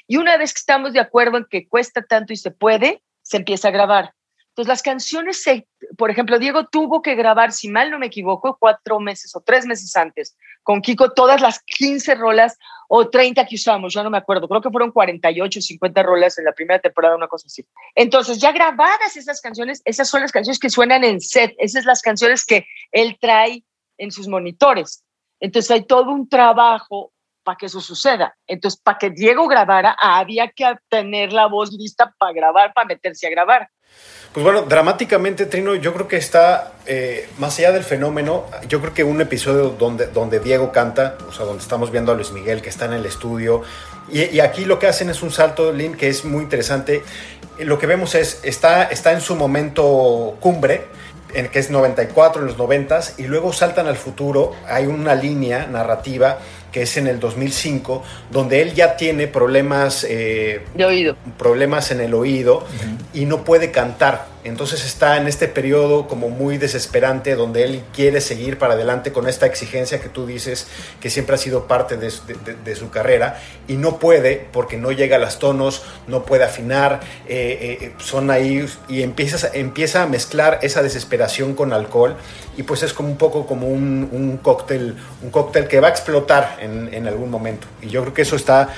y 0.07 0.17
una 0.17 0.37
vez 0.37 0.53
que 0.53 0.59
estamos 0.59 0.93
de 0.93 1.01
acuerdo 1.01 1.39
en 1.39 1.47
que 1.49 1.69
cuesta 1.69 2.03
tanto 2.03 2.33
y 2.33 2.37
se 2.37 2.51
puede, 2.51 3.03
se 3.23 3.37
empieza 3.37 3.69
a 3.69 3.73
grabar. 3.73 4.15
Entonces 4.49 4.69
las 4.69 4.83
canciones, 4.83 5.43
se, 5.43 5.69
por 5.97 6.11
ejemplo, 6.11 6.39
Diego 6.39 6.67
tuvo 6.67 7.03
que 7.03 7.15
grabar, 7.15 7.53
si 7.53 7.69
mal 7.69 7.91
no 7.91 7.99
me 7.99 8.07
equivoco, 8.07 8.57
cuatro 8.59 8.99
meses 8.99 9.35
o 9.37 9.41
tres 9.41 9.65
meses 9.65 9.95
antes, 9.95 10.37
con 10.65 10.83
Kiko 10.83 11.13
todas 11.13 11.41
las 11.41 11.61
15 11.63 12.17
rolas 12.17 12.59
o 12.89 13.09
30 13.09 13.47
que 13.47 13.55
usamos, 13.55 13.95
ya 13.95 14.03
no 14.03 14.11
me 14.11 14.19
acuerdo, 14.19 14.49
creo 14.49 14.61
que 14.61 14.71
fueron 14.71 14.91
48, 14.91 15.61
50 15.61 16.03
rolas 16.03 16.37
en 16.39 16.45
la 16.45 16.53
primera 16.53 16.81
temporada, 16.81 17.15
una 17.15 17.29
cosa 17.29 17.47
así. 17.47 17.65
Entonces 17.95 18.39
ya 18.39 18.51
grabadas 18.51 19.17
esas 19.17 19.41
canciones, 19.41 19.81
esas 19.85 20.09
son 20.09 20.23
las 20.23 20.33
canciones 20.33 20.59
que 20.59 20.69
suenan 20.69 21.05
en 21.05 21.21
set, 21.21 21.55
esas 21.59 21.85
son 21.85 21.89
las 21.89 22.03
canciones 22.03 22.45
que 22.45 22.67
él 22.91 23.17
trae 23.21 23.65
en 23.99 24.11
sus 24.11 24.27
monitores. 24.27 25.05
Entonces 25.41 25.71
hay 25.71 25.85
todo 25.85 26.11
un 26.11 26.29
trabajo 26.29 27.13
para 27.43 27.57
que 27.57 27.67
eso 27.67 27.81
suceda. 27.81 28.37
Entonces, 28.47 28.81
para 28.81 28.99
que 28.99 29.11
Diego 29.11 29.49
grabara, 29.49 29.97
había 29.99 30.49
que 30.49 30.65
tener 30.89 31.33
la 31.33 31.47
voz 31.47 31.73
lista 31.73 32.15
para 32.19 32.33
grabar, 32.33 32.73
para 32.75 32.87
meterse 32.87 33.27
a 33.27 33.31
grabar. 33.31 33.69
Pues 34.33 34.45
bueno, 34.45 34.63
dramáticamente, 34.63 35.47
Trino, 35.47 35.75
yo 35.75 35.93
creo 35.93 36.07
que 36.07 36.17
está, 36.17 36.75
eh, 36.87 37.29
más 37.39 37.59
allá 37.59 37.73
del 37.73 37.83
fenómeno, 37.83 38.45
yo 38.69 38.81
creo 38.81 38.95
que 38.95 39.03
un 39.03 39.21
episodio 39.21 39.71
donde, 39.71 40.07
donde 40.07 40.39
Diego 40.39 40.71
canta, 40.71 41.19
o 41.29 41.33
sea, 41.33 41.45
donde 41.45 41.63
estamos 41.63 41.91
viendo 41.91 42.13
a 42.13 42.15
Luis 42.15 42.31
Miguel 42.31 42.63
que 42.63 42.69
está 42.69 42.85
en 42.85 42.93
el 42.93 43.07
estudio, 43.07 43.63
y, 44.13 44.41
aquí 44.41 44.65
lo 44.65 44.79
que 44.79 44.87
hacen 44.87 45.09
es 45.11 45.23
un 45.23 45.31
salto, 45.31 45.73
Lynn, 45.73 45.97
que 45.97 46.09
es 46.09 46.25
muy 46.25 46.43
interesante. 46.43 47.03
Lo 47.59 47.79
que 47.79 47.87
vemos 47.87 48.15
es, 48.17 48.41
está, 48.43 48.85
está 48.85 49.13
en 49.13 49.21
su 49.21 49.37
momento 49.37 50.37
cumbre, 50.41 50.87
en 51.35 51.49
que 51.49 51.59
es 51.59 51.71
94, 51.71 52.43
en 52.43 52.49
los 52.49 52.59
90 52.59 53.01
y 53.19 53.25
luego 53.25 53.53
saltan 53.53 53.87
al 53.87 53.97
futuro, 53.97 54.53
hay 54.67 54.87
una 54.87 55.15
línea 55.15 55.67
narrativa 55.67 56.39
que 56.73 56.83
es 56.83 56.97
en 56.97 57.07
el 57.07 57.19
2005, 57.19 58.03
donde 58.31 58.63
él 58.63 58.75
ya 58.75 58.97
tiene 58.97 59.27
problemas, 59.27 60.07
eh, 60.09 60.65
de 60.75 60.85
oído. 60.85 61.17
problemas 61.39 61.91
en 61.91 62.01
el 62.01 62.15
oído 62.15 62.65
y 63.13 63.27
no 63.27 63.45
puede 63.45 63.71
cantar. 63.71 64.27
Entonces 64.43 64.85
está 64.85 65.19
en 65.19 65.27
este 65.27 65.49
periodo 65.49 66.09
como 66.09 66.31
muy 66.31 66.57
desesperante 66.57 67.35
donde 67.35 67.65
él 67.65 67.83
quiere 67.93 68.21
seguir 68.21 68.59
para 68.59 68.75
adelante 68.75 69.13
con 69.13 69.29
esta 69.29 69.47
exigencia 69.47 70.01
que 70.01 70.09
tú 70.09 70.27
dices 70.27 70.67
que 71.01 71.11
siempre 71.11 71.35
ha 71.35 71.39
sido 71.39 71.67
parte 71.67 71.97
de, 71.97 72.11
su 72.75 72.91
carrera 72.91 73.41
y 73.69 73.75
no 73.75 73.99
puede 73.99 74.49
porque 74.53 74.77
no 74.77 74.93
llega 74.93 75.17
a 75.17 75.19
los 75.19 75.39
tonos, 75.39 75.83
no 76.07 76.25
puede 76.25 76.45
afinar, 76.45 77.01
eh, 77.29 77.79
eh, 77.83 77.93
son 77.99 78.31
ahí 78.31 78.67
y 78.89 79.03
empieza, 79.03 79.51
empieza 79.53 80.03
a 80.03 80.07
mezclar 80.07 80.59
esa 80.63 80.83
desesperación 80.83 81.55
con 81.55 81.73
alcohol 81.73 82.17
y 82.57 82.63
pues 82.63 82.83
es 82.83 82.95
como 82.95 83.11
un 83.11 83.17
poco 83.17 83.47
como 83.47 83.69
un, 83.69 84.39
cóctel, 84.43 84.97
un 85.23 85.31
cóctel 85.31 85.69
que 85.69 85.81
va 85.81 85.89
a 85.89 85.91
explotar 85.91 86.59
en 86.61 87.07
algún 87.07 87.31
momento. 87.31 87.67
Y 87.83 87.89
yo 87.89 88.03
creo 88.03 88.15
que 88.15 88.23
eso 88.23 88.37
está 88.37 88.71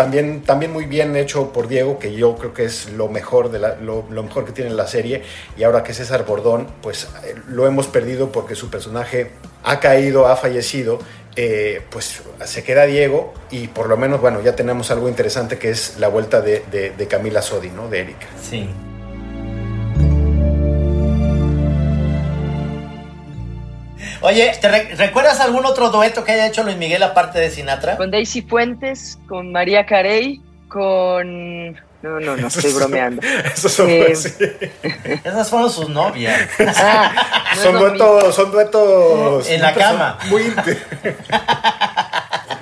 también, 0.00 0.40
también 0.40 0.72
muy 0.72 0.86
bien 0.86 1.14
hecho 1.14 1.52
por 1.52 1.68
Diego, 1.68 1.98
que 1.98 2.14
yo 2.14 2.34
creo 2.34 2.54
que 2.54 2.64
es 2.64 2.90
lo 2.92 3.08
mejor, 3.08 3.50
de 3.50 3.58
lo, 3.58 4.02
mejor 4.08 4.46
que 4.46 4.52
tiene 4.52 4.70
la 4.70 4.86
serie. 4.86 5.24
Y 5.58 5.62
ahora 5.62 5.82
que 5.82 5.92
César 5.92 6.24
Bordón, 6.24 6.68
pues 6.80 7.06
eh, 7.22 7.34
lo 7.48 7.66
hemos 7.66 7.86
perdido 7.86 8.32
porque 8.32 8.54
su 8.54 8.70
personaje 8.70 9.32
ha 9.62 9.78
caído, 9.78 10.26
ha 10.26 10.36
fallecido. 10.36 11.00
Eh, 11.36 11.82
pues 11.90 12.22
se 12.44 12.64
queda 12.64 12.86
Diego 12.86 13.34
y 13.50 13.68
por 13.68 13.90
lo 13.90 13.98
menos, 13.98 14.22
bueno, 14.22 14.40
ya 14.40 14.56
tenemos 14.56 14.90
algo 14.90 15.06
interesante 15.06 15.58
que 15.58 15.68
es 15.68 15.98
la 15.98 16.08
vuelta 16.08 16.40
de, 16.40 16.62
de 16.96 17.06
Camila 17.06 17.42
Sodi, 17.42 17.68
¿no? 17.68 17.88
De 17.88 18.00
Erika. 18.00 18.26
Sí. 18.42 18.70
Oye, 24.22 24.52
¿te 24.60 24.68
recuerdas 24.96 25.40
algún 25.40 25.64
otro 25.64 25.90
dueto 25.90 26.24
que 26.24 26.32
haya 26.32 26.46
hecho 26.46 26.62
Luis 26.62 26.76
Miguel 26.76 27.02
aparte 27.02 27.38
de 27.38 27.50
Sinatra? 27.50 27.96
Con 27.96 28.10
Daisy 28.10 28.42
Fuentes, 28.42 29.18
con 29.26 29.50
María 29.50 29.86
Carey, 29.86 30.42
con... 30.68 31.72
No, 32.02 32.18
no, 32.18 32.36
no, 32.36 32.48
estoy 32.48 32.72
bromeando. 32.74 33.22
Eh, 33.22 34.12
Esas 35.24 35.48
fueron 35.48 35.70
sus 35.70 35.88
novias. 35.88 36.38
Ah, 36.76 37.54
son, 37.56 37.78
duetos, 37.78 38.34
son 38.34 38.50
duetos... 38.52 39.48
En 39.48 39.62
la 39.62 39.74
cama. 39.74 40.18
Muy... 40.28 40.54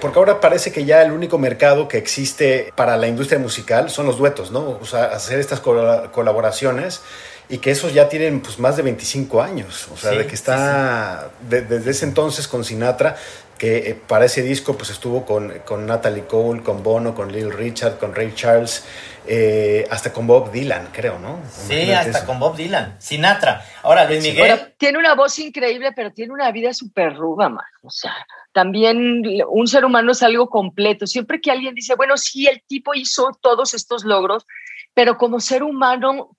Porque 0.00 0.18
ahora 0.18 0.40
parece 0.40 0.72
que 0.72 0.84
ya 0.84 1.02
el 1.02 1.10
único 1.12 1.38
mercado 1.38 1.88
que 1.88 1.98
existe 1.98 2.72
para 2.76 2.96
la 2.96 3.08
industria 3.08 3.40
musical 3.40 3.90
son 3.90 4.06
los 4.06 4.16
duetos, 4.16 4.52
¿no? 4.52 4.78
O 4.80 4.86
sea, 4.86 5.04
hacer 5.04 5.40
estas 5.40 5.60
colaboraciones 5.60 7.02
y 7.48 7.58
que 7.58 7.70
esos 7.70 7.94
ya 7.94 8.08
tienen 8.08 8.40
pues 8.40 8.58
más 8.58 8.76
de 8.76 8.82
25 8.82 9.42
años, 9.42 9.88
o 9.92 9.96
sea, 9.96 10.10
de 10.10 10.26
que 10.26 10.34
está 10.34 11.30
desde 11.48 11.90
ese 11.90 12.04
entonces 12.04 12.46
con 12.46 12.64
Sinatra, 12.64 13.16
que 13.58 13.90
eh, 13.90 13.94
para 13.94 14.24
ese 14.24 14.42
disco 14.42 14.76
pues 14.76 14.90
estuvo 14.90 15.26
con, 15.26 15.52
con, 15.64 15.86
Natalie 15.86 16.26
Cole, 16.26 16.62
con 16.62 16.82
Bono, 16.82 17.14
con 17.14 17.32
Lil 17.32 17.52
Richard, 17.52 17.98
con 17.98 18.14
Ray 18.14 18.32
Charles, 18.34 18.84
eh, 19.26 19.86
hasta 19.90 20.12
con 20.12 20.26
Bob 20.26 20.52
Dylan, 20.52 20.88
creo, 20.92 21.18
¿no? 21.18 21.40
Sí, 21.50 21.90
hasta 21.90 22.24
con 22.24 22.38
Bob 22.38 22.56
Dylan, 22.56 22.96
Sinatra. 22.98 23.64
Ahora, 23.82 24.06
Luis 24.06 24.22
Miguel. 24.22 24.74
tiene 24.78 24.98
una 24.98 25.14
voz 25.14 25.38
increíble, 25.38 25.92
pero 25.92 26.12
tiene 26.12 26.32
una 26.32 26.50
vida 26.52 26.72
súper 26.72 27.14
ruda, 27.14 27.48
man. 27.48 27.64
O 27.82 27.90
sea, 27.90 28.14
también 28.52 29.22
un 29.48 29.66
ser 29.66 29.84
humano 29.84 30.12
es 30.12 30.22
algo 30.22 30.48
completo. 30.48 31.06
Siempre 31.06 31.40
que 31.40 31.50
alguien 31.50 31.74
dice, 31.74 31.94
bueno, 31.94 32.16
sí, 32.16 32.46
el 32.46 32.62
tipo 32.66 32.94
hizo 32.94 33.36
todos 33.40 33.74
estos 33.74 34.04
logros, 34.04 34.46
pero 34.94 35.18
como 35.18 35.40
ser 35.40 35.62
humano 35.62 36.37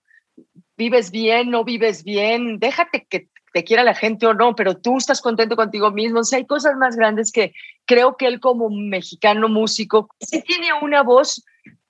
vives 0.80 1.12
bien, 1.12 1.52
no 1.52 1.63
vives 1.65 2.04
bien, 2.04 2.58
déjate 2.58 3.06
que 3.08 3.28
te 3.52 3.63
quiera 3.63 3.84
la 3.84 3.94
gente 3.94 4.26
o 4.26 4.34
no, 4.34 4.56
pero 4.56 4.78
tú 4.78 4.98
estás 4.98 5.22
contento 5.22 5.56
contigo 5.56 5.92
mismo. 5.92 6.22
O 6.22 6.24
sea, 6.24 6.38
hay 6.38 6.46
cosas 6.46 6.78
más 6.78 6.96
grandes 6.96 7.32
que 7.32 7.54
creo 7.86 8.15
que 8.15 8.28
él 8.28 8.39
como 8.39 8.70
mexicano 8.70 9.50
músico, 9.50 10.10
sí 10.20 10.42
tiene 10.42 10.70
una 10.82 11.04
voz 11.04 11.44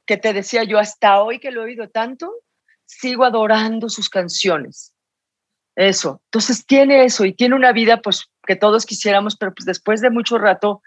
que 0.06 0.18
te 0.18 0.34
decía 0.34 0.64
yo 0.64 0.80
hasta 0.80 1.22
hoy 1.22 1.40
que 1.40 1.52
lo 1.52 1.62
he 1.62 1.66
oído 1.66 1.88
tanto, 1.90 2.34
sigo 2.86 3.26
adorando 3.26 3.90
sus 3.90 4.10
canciones. 4.10 4.94
Eso. 5.76 6.22
Entonces 6.26 6.66
tiene 6.66 7.06
eso 7.06 7.26
y 7.26 7.34
tiene 7.34 7.56
una 7.56 7.72
vida 7.72 8.02
pues 8.02 8.26
que 8.48 8.56
todos 8.56 8.86
quisiéramos, 8.86 9.38
pero 9.38 9.54
pues 9.54 9.66
después 9.66 10.02
de 10.02 10.10
mucho 10.10 10.40
rato, 10.40 10.82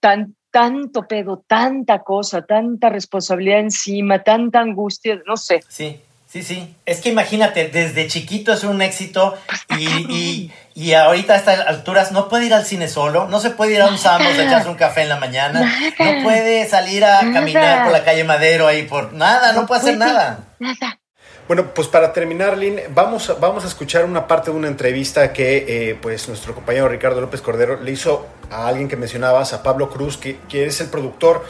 tan, 0.00 0.34
tanto 0.50 1.06
pedo, 1.06 1.44
tanta 1.46 2.02
cosa, 2.02 2.46
tanta 2.46 2.88
responsabilidad 2.88 3.60
encima, 3.60 4.22
tanta 4.22 4.60
angustia, 4.60 5.20
no 5.26 5.36
sé. 5.36 5.60
Sí. 5.68 6.00
Sí, 6.28 6.42
sí. 6.42 6.76
Es 6.84 7.00
que 7.00 7.08
imagínate, 7.08 7.68
desde 7.68 8.06
chiquito 8.06 8.52
es 8.52 8.62
un 8.62 8.82
éxito 8.82 9.34
y, 9.78 10.52
y, 10.74 10.92
ahorita 10.92 11.32
a 11.32 11.36
estas 11.36 11.60
alturas 11.60 12.12
no 12.12 12.28
puede 12.28 12.44
ir 12.44 12.52
al 12.52 12.66
cine 12.66 12.86
solo, 12.88 13.26
no 13.28 13.40
se 13.40 13.48
puede 13.48 13.72
ir 13.72 13.80
a 13.80 13.86
un 13.86 13.96
Samos 13.96 14.38
a 14.38 14.44
echarse 14.44 14.68
un 14.68 14.74
café 14.74 15.02
en 15.02 15.08
la 15.08 15.16
mañana, 15.16 15.62
no 15.98 16.22
puede 16.22 16.68
salir 16.68 17.02
a 17.02 17.20
caminar 17.32 17.84
por 17.84 17.92
la 17.92 18.04
calle 18.04 18.24
Madero 18.24 18.66
ahí 18.66 18.82
por 18.82 19.14
nada, 19.14 19.54
no, 19.54 19.66
puede 19.66 19.80
hacer 19.80 19.96
nada. 19.96 20.40
Nada. 20.58 20.98
Bueno, 21.46 21.72
pues 21.72 21.88
para 21.88 22.12
terminar, 22.12 22.58
Lynn, 22.58 22.78
vamos, 22.90 23.34
vamos 23.40 23.64
a 23.64 23.68
escuchar 23.68 24.04
una 24.04 24.26
parte 24.26 24.50
de 24.50 24.56
una 24.58 24.68
entrevista 24.68 25.32
que 25.32 25.64
eh, 25.66 25.94
pues 25.94 26.28
nuestro 26.28 26.54
compañero 26.54 26.90
Ricardo 26.90 27.22
López 27.22 27.40
Cordero 27.40 27.80
le 27.80 27.90
hizo 27.90 28.26
a 28.50 28.68
alguien 28.68 28.86
que 28.86 28.98
mencionabas, 28.98 29.54
a 29.54 29.62
Pablo 29.62 29.88
Cruz, 29.88 30.18
que, 30.18 30.38
que 30.46 30.66
es 30.66 30.78
el 30.82 30.88
productor. 30.88 31.46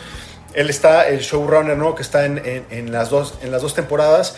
Él 0.55 0.71
está, 0.71 1.09
el 1.09 1.19
showrunner, 1.19 1.77
¿no? 1.77 1.97
Que 1.97 2.03
está 2.03 2.27
en, 2.27 2.39
en, 2.39 2.65
en 2.71 2.93
las, 2.93 3.11
dos, 3.11 3.41
en 3.43 3.51
las 3.51 3.61
dos 3.61 3.75
temporadas 3.75 4.37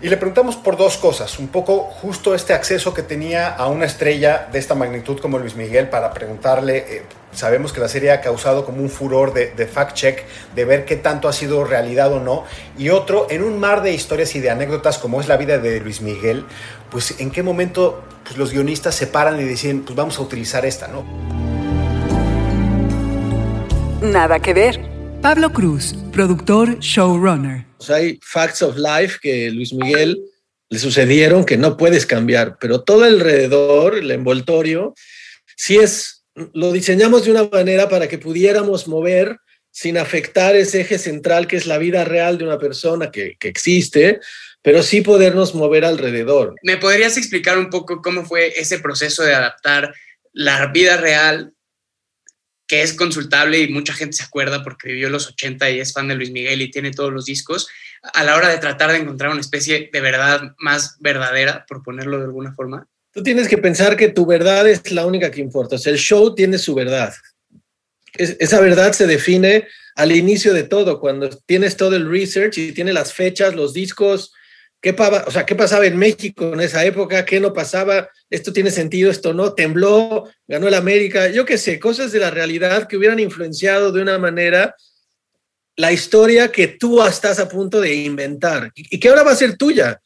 Y 0.00 0.08
le 0.08 0.16
preguntamos 0.16 0.56
por 0.56 0.76
dos 0.76 0.96
cosas, 0.96 1.40
un 1.40 1.48
poco 1.48 1.80
justo 1.80 2.32
este 2.32 2.52
acceso 2.52 2.94
que 2.94 3.02
tenía 3.02 3.48
a 3.48 3.66
una 3.66 3.84
estrella 3.84 4.48
de 4.52 4.60
esta 4.60 4.76
magnitud 4.76 5.18
como 5.18 5.38
Luis 5.38 5.56
Miguel 5.56 5.88
para 5.88 6.12
preguntarle, 6.12 6.76
eh, 6.88 7.02
sabemos 7.32 7.72
que 7.72 7.80
la 7.80 7.88
serie 7.88 8.12
ha 8.12 8.20
causado 8.20 8.64
como 8.64 8.80
un 8.80 8.90
furor 8.90 9.32
de, 9.32 9.68
fact-check, 9.68 10.22
de 10.54 10.64
ver 10.64 10.84
qué 10.84 10.94
tanto 10.94 11.28
ha 11.28 11.32
sido 11.32 11.64
realidad 11.64 12.12
o 12.12 12.20
no, 12.20 12.44
y 12.78 12.90
otro, 12.90 13.26
en 13.28 13.42
un 13.42 13.58
mar 13.58 13.82
de 13.82 13.92
historias 13.92 14.36
y 14.36 14.40
de 14.40 14.50
anécdotas 14.50 14.98
como 14.98 15.20
es 15.20 15.26
la 15.26 15.36
vida 15.36 15.58
de 15.58 15.80
Luis 15.80 16.00
Miguel, 16.00 16.44
pues 16.92 17.20
en 17.20 17.32
qué 17.32 17.42
momento 17.42 18.00
pues, 18.22 18.38
los 18.38 18.52
guionistas 18.52 18.94
se 18.94 19.08
paran 19.08 19.40
y 19.40 19.44
dicen, 19.44 19.82
pues 19.82 19.96
vamos 19.96 20.16
a 20.18 20.22
utilizar 20.22 20.64
esta, 20.64 20.86
¿no? 20.86 21.04
Nada 24.00 24.38
que 24.38 24.54
ver. 24.54 24.97
Pablo 25.22 25.52
Cruz, 25.52 25.94
productor, 26.12 26.78
showrunner. 26.78 27.66
hay 27.88 28.20
facts 28.22 28.62
of 28.62 28.76
life 28.76 29.18
que 29.20 29.50
Luis 29.50 29.72
Miguel 29.72 30.22
le 30.70 30.78
sucedieron 30.78 31.44
que 31.44 31.56
no 31.56 31.76
puedes 31.76 32.06
cambiar, 32.06 32.56
pero 32.60 32.82
todo 32.82 33.02
alrededor, 33.02 33.98
el 33.98 34.12
envoltorio, 34.12 34.94
sí 35.56 35.76
es, 35.76 36.24
lo 36.54 36.70
diseñamos 36.70 37.24
de 37.24 37.32
una 37.32 37.44
manera 37.44 37.88
para 37.88 38.06
que 38.06 38.18
pudiéramos 38.18 38.86
mover 38.86 39.38
sin 39.72 39.98
afectar 39.98 40.54
ese 40.54 40.82
eje 40.82 40.98
central 40.98 41.48
que 41.48 41.56
es 41.56 41.66
la 41.66 41.78
vida 41.78 42.04
real 42.04 42.38
de 42.38 42.44
una 42.44 42.58
persona 42.58 43.10
que, 43.10 43.36
que 43.40 43.48
existe, 43.48 44.20
pero 44.62 44.84
sí 44.84 45.00
podernos 45.00 45.52
mover 45.52 45.84
alrededor. 45.84 46.54
¿Me 46.62 46.76
podrías 46.76 47.16
explicar 47.16 47.58
un 47.58 47.70
poco 47.70 48.02
cómo 48.02 48.24
fue 48.24 48.52
ese 48.56 48.78
proceso 48.78 49.24
de 49.24 49.34
adaptar 49.34 49.92
la 50.32 50.68
vida 50.68 50.96
real 50.96 51.54
que 52.68 52.82
es 52.82 52.92
consultable 52.92 53.58
y 53.58 53.68
mucha 53.68 53.94
gente 53.94 54.16
se 54.16 54.22
acuerda 54.22 54.62
porque 54.62 54.88
vivió 54.88 55.08
los 55.08 55.26
80 55.26 55.70
y 55.70 55.80
es 55.80 55.92
fan 55.94 56.06
de 56.06 56.14
Luis 56.14 56.30
Miguel 56.30 56.60
y 56.60 56.70
tiene 56.70 56.90
todos 56.90 57.12
los 57.12 57.24
discos, 57.24 57.66
a 58.02 58.22
la 58.22 58.36
hora 58.36 58.50
de 58.50 58.58
tratar 58.58 58.92
de 58.92 58.98
encontrar 58.98 59.30
una 59.30 59.40
especie 59.40 59.88
de 59.90 60.00
verdad 60.00 60.54
más 60.58 60.96
verdadera, 61.00 61.64
por 61.66 61.82
ponerlo 61.82 62.18
de 62.18 62.24
alguna 62.24 62.52
forma? 62.52 62.86
Tú 63.12 63.22
tienes 63.22 63.48
que 63.48 63.58
pensar 63.58 63.96
que 63.96 64.10
tu 64.10 64.26
verdad 64.26 64.68
es 64.68 64.92
la 64.92 65.06
única 65.06 65.30
que 65.30 65.40
importa. 65.40 65.76
O 65.76 65.78
sea, 65.78 65.92
el 65.92 65.98
show 65.98 66.34
tiene 66.34 66.58
su 66.58 66.74
verdad. 66.74 67.14
Es, 68.14 68.36
esa 68.38 68.60
verdad 68.60 68.92
se 68.92 69.06
define 69.06 69.66
al 69.96 70.12
inicio 70.12 70.52
de 70.52 70.62
todo, 70.62 71.00
cuando 71.00 71.28
tienes 71.46 71.76
todo 71.76 71.96
el 71.96 72.08
research 72.08 72.58
y 72.58 72.72
tienes 72.72 72.94
las 72.94 73.14
fechas, 73.14 73.54
los 73.54 73.72
discos, 73.72 74.32
qué, 74.80 74.94
o 75.26 75.30
sea, 75.30 75.44
qué 75.44 75.54
pasaba 75.54 75.86
en 75.86 75.96
México 75.96 76.52
en 76.52 76.60
esa 76.60 76.84
época, 76.84 77.24
qué 77.24 77.40
no 77.40 77.52
pasaba, 77.52 78.08
esto 78.30 78.52
tiene 78.52 78.70
sentido, 78.70 79.10
esto 79.10 79.32
no, 79.32 79.54
tembló, 79.54 80.28
ganó 80.46 80.68
el 80.68 80.74
América, 80.74 81.28
yo 81.28 81.44
qué 81.44 81.58
sé, 81.58 81.78
cosas 81.78 82.12
de 82.12 82.20
la 82.20 82.30
realidad 82.30 82.86
que 82.86 82.96
hubieran 82.96 83.18
influenciado 83.18 83.92
de 83.92 84.02
una 84.02 84.18
manera 84.18 84.74
la 85.76 85.92
historia 85.92 86.50
que 86.50 86.66
tú 86.66 87.02
estás 87.02 87.38
a 87.38 87.48
punto 87.48 87.80
de 87.80 87.94
inventar 87.94 88.72
y 88.74 88.98
que 88.98 89.08
ahora 89.08 89.22
va 89.22 89.30
a 89.30 89.36
ser 89.36 89.56
tuya. 89.56 90.00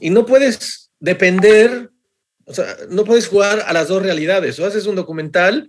Y 0.00 0.10
no 0.10 0.24
puedes 0.24 0.90
depender, 1.00 1.90
o 2.44 2.54
sea, 2.54 2.76
no 2.88 3.04
puedes 3.04 3.26
jugar 3.26 3.64
a 3.66 3.72
las 3.72 3.88
dos 3.88 4.02
realidades. 4.02 4.58
O 4.60 4.66
haces 4.66 4.86
un 4.86 4.94
documental 4.94 5.68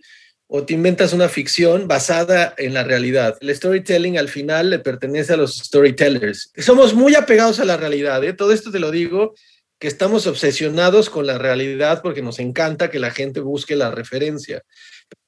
o 0.54 0.66
te 0.66 0.74
inventas 0.74 1.14
una 1.14 1.30
ficción 1.30 1.88
basada 1.88 2.54
en 2.58 2.74
la 2.74 2.84
realidad. 2.84 3.38
El 3.40 3.56
storytelling 3.56 4.18
al 4.18 4.28
final 4.28 4.70
le 4.70 4.80
pertenece 4.80 5.32
a 5.32 5.38
los 5.38 5.56
storytellers. 5.56 6.52
Somos 6.58 6.94
muy 6.94 7.16
apegados 7.16 7.62
a 7.62 7.66
la 7.66 7.78
realidad, 7.78 8.22
¿eh? 8.26 8.34
todo 8.34 8.52
esto 8.52 8.70
te 8.70 8.80
lo 8.80 8.92
digo, 8.92 9.34
que 9.80 9.88
estamos 9.88 10.28
obsesionados 10.28 11.10
con 11.10 11.26
la 11.26 11.38
realidad 11.38 12.02
porque 12.02 12.22
nos 12.22 12.38
encanta 12.40 12.90
que 12.90 13.00
la 13.00 13.12
gente 13.12 13.40
busque 13.40 13.78
la 13.78 13.92
referencia. 13.92 14.62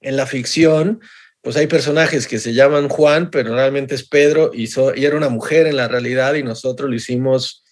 En 0.01 0.17
la 0.17 0.25
ficción, 0.25 0.99
pues 1.41 1.55
hay 1.55 1.67
personajes 1.67 2.27
que 2.27 2.37
se 2.37 2.53
llaman 2.53 2.89
Juan, 2.89 3.31
pero 3.31 3.55
realmente 3.55 3.95
es 3.95 4.05
Pedro 4.05 4.51
y, 4.53 4.65
y 4.65 5.05
era 5.05 5.15
una 5.15 5.29
mujer 5.29 5.67
en 5.67 5.77
la 5.77 5.87
realidad 5.87 6.33
y 6.33 6.43
nosotros 6.43 6.89
lo 6.89 6.97
hicimos, 6.97 7.63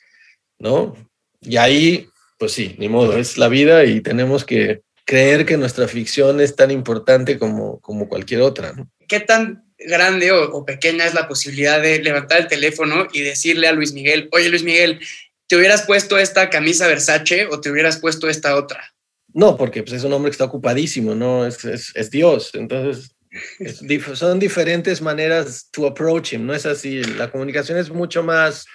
¿no? 0.58 0.96
Y 1.42 1.58
ahí, 1.58 2.08
pues 2.40 2.54
sí, 2.54 2.76
ni 2.78 2.88
modo, 2.88 3.18
es 3.18 3.38
la 3.38 3.50
vida 3.50 3.84
y 3.84 4.00
tenemos 4.00 4.46
que 4.46 4.84
creer 5.06 5.46
que 5.46 5.58
nuestra 5.58 5.88
ficción 5.88 6.40
es 6.42 6.56
tan 6.56 6.72
importante 6.72 7.38
como, 7.38 7.80
como 7.82 8.08
cualquier 8.08 8.42
otra. 8.42 8.74
¿Qué 9.08 9.20
tan 9.20 9.66
grande 9.78 10.32
o, 10.32 10.66
pequeña 10.66 11.06
es 11.06 11.14
la 11.14 11.28
posibilidad 11.28 11.82
de 11.82 12.00
levantar 12.00 12.42
el 12.42 12.48
teléfono 12.48 13.08
y 13.12 13.22
decirle 13.22 13.68
a 13.68 13.74
Luis 13.74 13.94
Miguel, 13.94 14.30
oye 14.32 14.50
Luis 14.50 14.64
Miguel, 14.64 15.00
¿te 15.48 15.56
hubieras 15.56 15.84
puesto 15.84 16.18
esta 16.18 16.50
camisa 16.50 16.88
Versace 16.88 17.48
o 17.48 17.60
te 17.60 17.72
hubieras 17.72 18.00
puesto 18.00 18.30
esta 18.30 18.56
otra? 18.56 18.94
No, 19.34 19.58
porque 19.58 19.84
pues, 19.84 19.94
es 19.94 20.04
un 20.04 20.14
hombre 20.14 20.30
que 20.30 20.36
está 20.36 20.46
ocupadísimo, 20.46 21.16
¿no? 21.16 21.46
Es, 21.46 21.64
es, 21.64 22.12
Dios. 22.12 22.52
Entonces, 22.54 23.16
son 24.16 24.40
diferentes 24.40 25.02
maneras 25.02 25.70
to 25.72 25.88
approach 25.88 26.34
him, 26.34 26.46
no 26.46 26.54
es 26.54 26.66
así. 26.66 27.04
La 27.04 27.32
comunicación 27.32 27.78
es 27.78 27.90
mucho 27.90 28.24
más 28.24 28.66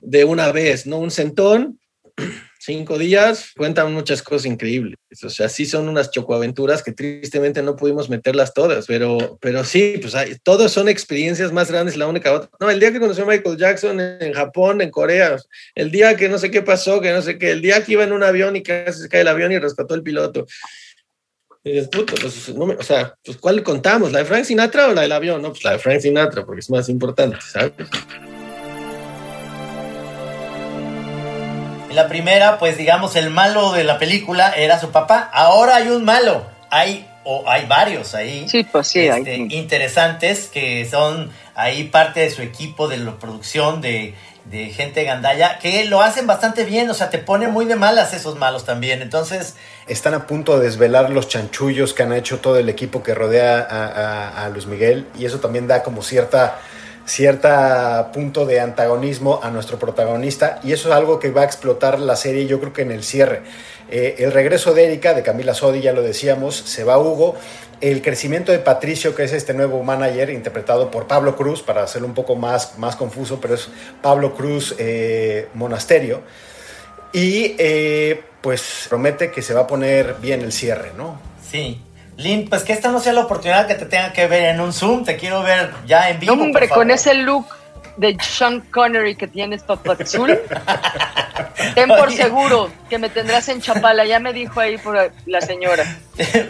de 0.00 0.24
una 0.24 0.52
vez, 0.52 0.86
¿no? 0.86 0.98
Un 0.98 1.10
sentón, 1.10 1.80
cinco 2.68 2.98
días 2.98 3.52
cuentan 3.56 3.94
muchas 3.94 4.22
cosas 4.22 4.44
increíbles. 4.44 4.98
O 5.24 5.30
sea, 5.30 5.48
sí 5.48 5.64
son 5.64 5.88
unas 5.88 6.10
chocoaventuras 6.10 6.82
que 6.82 6.92
tristemente 6.92 7.62
no 7.62 7.76
pudimos 7.76 8.10
meterlas 8.10 8.52
todas, 8.52 8.86
pero, 8.86 9.38
pero 9.40 9.64
sí, 9.64 9.98
pues 10.02 10.14
hay, 10.14 10.36
todos 10.42 10.70
son 10.70 10.86
experiencias 10.86 11.50
más 11.50 11.70
grandes 11.70 11.96
la 11.96 12.06
única 12.06 12.30
otra. 12.30 12.50
No, 12.60 12.68
el 12.68 12.78
día 12.78 12.92
que 12.92 13.00
conoció 13.00 13.24
a 13.24 13.26
Michael 13.26 13.56
Jackson 13.56 13.98
en 14.00 14.34
Japón, 14.34 14.82
en 14.82 14.90
Corea, 14.90 15.36
el 15.74 15.90
día 15.90 16.14
que 16.14 16.28
no 16.28 16.36
sé 16.36 16.50
qué 16.50 16.60
pasó, 16.60 17.00
que 17.00 17.10
no 17.10 17.22
sé 17.22 17.38
qué, 17.38 17.52
el 17.52 17.62
día 17.62 17.82
que 17.82 17.92
iba 17.92 18.04
en 18.04 18.12
un 18.12 18.22
avión 18.22 18.54
y 18.54 18.62
casi 18.62 19.00
se 19.00 19.08
cae 19.08 19.22
el 19.22 19.28
avión 19.28 19.50
y 19.50 19.58
rescató 19.58 19.94
el 19.94 20.02
piloto. 20.02 20.46
Puto, 21.90 22.14
pues, 22.20 22.48
o 22.50 22.82
sea, 22.82 23.14
pues 23.24 23.38
¿cuál 23.38 23.62
contamos? 23.62 24.12
¿La 24.12 24.18
de 24.18 24.24
Frank 24.26 24.44
Sinatra 24.44 24.88
o 24.88 24.92
la 24.92 25.02
del 25.02 25.12
avión? 25.12 25.40
No, 25.40 25.50
pues 25.50 25.64
la 25.64 25.72
de 25.72 25.78
Frank 25.78 26.00
Sinatra, 26.00 26.44
porque 26.44 26.60
es 26.60 26.70
más 26.70 26.88
importante, 26.90 27.38
¿sabes? 27.40 27.72
La 31.98 32.08
primera, 32.08 32.58
pues 32.58 32.76
digamos, 32.76 33.16
el 33.16 33.30
malo 33.30 33.72
de 33.72 33.82
la 33.82 33.98
película 33.98 34.52
era 34.52 34.78
su 34.78 34.90
papá. 34.90 35.28
Ahora 35.32 35.76
hay 35.76 35.88
un 35.88 36.04
malo. 36.04 36.46
Hay, 36.70 37.08
o 37.24 37.42
hay 37.50 37.66
varios 37.66 38.14
ahí. 38.14 38.48
Sí, 38.48 38.62
pues 38.62 38.86
sí, 38.86 39.00
este, 39.00 39.34
Interesantes 39.36 40.46
que 40.46 40.88
son 40.88 41.32
ahí 41.56 41.84
parte 41.84 42.20
de 42.20 42.30
su 42.30 42.42
equipo 42.42 42.86
de 42.86 42.98
la 42.98 43.18
producción 43.18 43.80
de, 43.80 44.14
de 44.44 44.66
gente 44.66 45.02
gandalla 45.02 45.58
que 45.58 45.86
lo 45.86 46.00
hacen 46.02 46.28
bastante 46.28 46.62
bien, 46.62 46.88
o 46.88 46.94
sea, 46.94 47.10
te 47.10 47.18
ponen 47.18 47.50
muy 47.50 47.64
de 47.64 47.74
malas 47.74 48.14
esos 48.14 48.36
malos 48.36 48.64
también. 48.64 49.02
Entonces. 49.02 49.56
Están 49.88 50.14
a 50.14 50.28
punto 50.28 50.56
de 50.56 50.66
desvelar 50.66 51.10
los 51.10 51.26
chanchullos 51.26 51.94
que 51.94 52.04
han 52.04 52.12
hecho 52.12 52.38
todo 52.38 52.58
el 52.58 52.68
equipo 52.68 53.02
que 53.02 53.12
rodea 53.12 53.66
a, 53.68 54.44
a 54.44 54.48
Luis 54.50 54.66
Miguel 54.66 55.06
y 55.18 55.24
eso 55.24 55.40
también 55.40 55.66
da 55.66 55.82
como 55.82 56.02
cierta 56.02 56.60
cierta 57.08 58.12
punto 58.12 58.44
de 58.44 58.60
antagonismo 58.60 59.40
a 59.42 59.50
nuestro 59.50 59.78
protagonista 59.78 60.60
y 60.62 60.72
eso 60.72 60.90
es 60.90 60.94
algo 60.94 61.18
que 61.18 61.30
va 61.30 61.40
a 61.40 61.44
explotar 61.44 61.98
la 61.98 62.16
serie 62.16 62.46
yo 62.46 62.60
creo 62.60 62.72
que 62.72 62.82
en 62.82 62.92
el 62.92 63.02
cierre. 63.02 63.42
Eh, 63.90 64.16
el 64.18 64.32
regreso 64.32 64.74
de 64.74 64.84
Erika, 64.84 65.14
de 65.14 65.22
Camila 65.22 65.54
Sodi, 65.54 65.80
ya 65.80 65.94
lo 65.94 66.02
decíamos, 66.02 66.54
se 66.54 66.84
va 66.84 66.98
Hugo, 66.98 67.36
el 67.80 68.02
crecimiento 68.02 68.52
de 68.52 68.58
Patricio, 68.58 69.14
que 69.14 69.24
es 69.24 69.32
este 69.32 69.54
nuevo 69.54 69.82
manager 69.82 70.28
interpretado 70.28 70.90
por 70.90 71.06
Pablo 71.06 71.36
Cruz, 71.36 71.62
para 71.62 71.82
hacerlo 71.82 72.06
un 72.06 72.14
poco 72.14 72.36
más, 72.36 72.78
más 72.78 72.96
confuso, 72.96 73.40
pero 73.40 73.54
es 73.54 73.70
Pablo 74.02 74.34
Cruz 74.34 74.74
eh, 74.78 75.48
Monasterio. 75.54 76.20
Y 77.14 77.54
eh, 77.58 78.22
pues 78.42 78.86
promete 78.90 79.30
que 79.30 79.40
se 79.40 79.54
va 79.54 79.62
a 79.62 79.66
poner 79.66 80.16
bien 80.20 80.42
el 80.42 80.52
cierre, 80.52 80.92
¿no? 80.94 81.18
Sí, 81.50 81.80
Lynn, 82.18 82.48
pues 82.48 82.64
que 82.64 82.72
esta 82.72 82.90
no 82.90 82.98
sea 82.98 83.12
la 83.12 83.20
oportunidad 83.20 83.68
que 83.68 83.76
te 83.76 83.86
tenga 83.86 84.12
que 84.12 84.26
ver 84.26 84.42
en 84.54 84.60
un 84.60 84.72
Zoom, 84.72 85.04
te 85.04 85.16
quiero 85.16 85.44
ver 85.44 85.70
ya 85.86 86.10
en 86.10 86.18
vivo. 86.18 86.32
Hombre, 86.32 86.68
con 86.68 86.90
ese 86.90 87.14
look 87.14 87.46
de 87.96 88.16
Sean 88.20 88.60
Connery 88.60 89.14
que 89.14 89.28
tienes, 89.28 89.62
papazul, 89.62 90.36
ten 91.76 91.88
por 91.88 92.12
seguro 92.12 92.70
que 92.90 92.98
me 92.98 93.08
tendrás 93.08 93.48
en 93.48 93.60
Chapala, 93.60 94.04
ya 94.04 94.18
me 94.18 94.32
dijo 94.32 94.58
ahí 94.58 94.78
por 94.78 95.12
la 95.26 95.40
señora. 95.40 95.84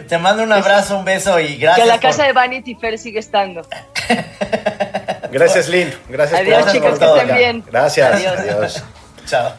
Te, 0.07 0.17
mando 0.17 0.41
un 0.41 0.51
abrazo, 0.51 0.97
un 0.97 1.05
beso 1.05 1.39
y 1.39 1.57
gracias. 1.57 1.85
Que 1.85 1.93
la 1.93 1.99
casa 1.99 2.23
de 2.23 2.33
Vanity 2.33 2.73
Fair 2.73 2.97
sigue 2.97 3.19
estando. 3.19 3.61
Gracias, 5.31 5.69
Lynn. 5.69 5.93
Gracias 6.09 6.39
Adiós, 6.39 6.63
por 6.63 6.71
chicas, 6.71 6.99
que 6.99 7.05
estén 7.05 7.35
bien. 7.35 7.63
Gracias. 7.67 8.25
Adiós. 8.25 8.83
Chao. 9.27 9.53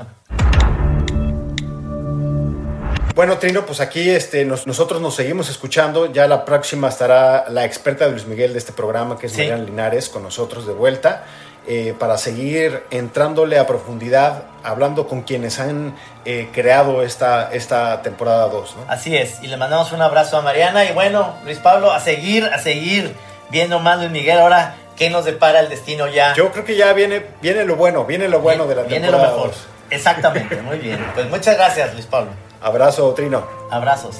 Bueno, 3.14 3.38
Trino, 3.38 3.66
pues 3.66 3.80
aquí 3.80 4.08
este, 4.08 4.44
nosotros 4.44 5.00
nos 5.00 5.16
seguimos 5.16 5.50
escuchando. 5.50 6.12
Ya 6.12 6.26
la 6.26 6.44
próxima 6.44 6.88
estará 6.88 7.46
la 7.48 7.64
experta 7.64 8.06
de 8.06 8.12
Luis 8.12 8.26
Miguel 8.26 8.52
de 8.52 8.58
este 8.58 8.72
programa, 8.72 9.18
que 9.18 9.26
es 9.26 9.36
Mariana 9.36 9.64
Linares, 9.64 10.08
con 10.08 10.22
nosotros 10.22 10.66
de 10.66 10.72
vuelta, 10.72 11.24
eh, 11.66 11.94
para 11.98 12.16
seguir 12.18 12.84
entrándole 12.90 13.58
a 13.58 13.66
profundidad, 13.66 14.44
hablando 14.62 15.08
con 15.08 15.22
quienes 15.22 15.58
han 15.58 15.96
eh, 16.24 16.48
creado 16.52 17.02
esta, 17.02 17.52
esta 17.52 18.00
temporada 18.02 18.48
2. 18.48 18.76
Así 18.88 19.16
es, 19.16 19.42
y 19.42 19.48
le 19.48 19.56
mandamos 19.56 19.92
un 19.92 20.00
abrazo 20.02 20.36
a 20.38 20.42
Mariana. 20.42 20.84
Y 20.84 20.92
bueno, 20.92 21.34
Luis 21.44 21.58
Pablo, 21.58 21.92
a 21.92 22.00
seguir, 22.00 22.44
a 22.44 22.58
seguir 22.58 23.14
viendo 23.50 23.80
más 23.80 23.98
Luis 23.98 24.10
Miguel. 24.10 24.38
Ahora, 24.38 24.76
¿qué 24.96 25.10
nos 25.10 25.24
depara 25.24 25.60
el 25.60 25.68
destino 25.68 26.06
ya? 26.06 26.32
Yo 26.34 26.52
creo 26.52 26.64
que 26.64 26.76
ya 26.76 26.92
viene, 26.92 27.26
viene 27.42 27.64
lo 27.64 27.74
bueno, 27.74 28.04
viene 28.04 28.28
lo 28.28 28.40
bueno 28.40 28.66
de 28.66 28.76
la 28.76 28.82
temporada. 28.84 29.08
Viene 29.08 29.10
lo 29.10 29.18
mejor. 29.18 29.52
Exactamente, 29.90 30.62
muy 30.62 30.78
bien. 30.78 31.04
Pues 31.14 31.28
muchas 31.28 31.56
gracias, 31.56 31.92
Luis 31.92 32.06
Pablo. 32.06 32.30
Abrazo, 32.60 33.12
Trino. 33.14 33.42
Abrazos. 33.70 34.16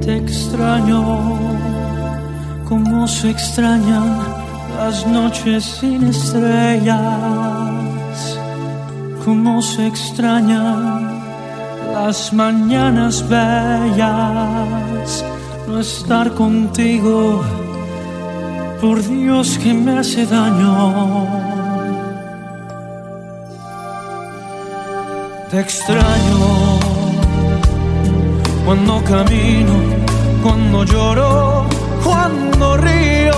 Te 0.00 0.16
extraño 0.16 1.38
como 2.68 3.06
se 3.06 3.30
extrañan 3.30 4.18
las 4.76 5.06
noches 5.06 5.64
sin 5.64 6.04
estrellas 6.08 7.94
cómo 9.24 9.62
se 9.62 9.86
extrañan 9.86 11.22
las 11.92 12.32
mañanas 12.32 13.26
bellas, 13.26 15.24
no 15.66 15.80
estar 15.80 16.34
contigo, 16.34 17.42
por 18.80 19.02
Dios 19.02 19.58
que 19.58 19.72
me 19.72 19.98
hace 19.98 20.26
daño. 20.26 21.63
Te 25.54 25.60
extraño. 25.60 26.80
Cuando 28.66 29.04
camino, 29.04 29.74
cuando 30.42 30.82
lloro, 30.82 31.66
cuando 32.02 32.76
río, 32.76 33.32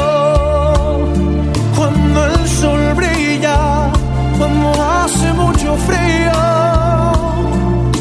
cuando 1.76 2.24
el 2.24 2.48
sol 2.48 2.94
brilla, 2.94 3.92
cuando 4.38 4.82
hace 4.82 5.30
mucho 5.34 5.76
frío, 5.88 6.32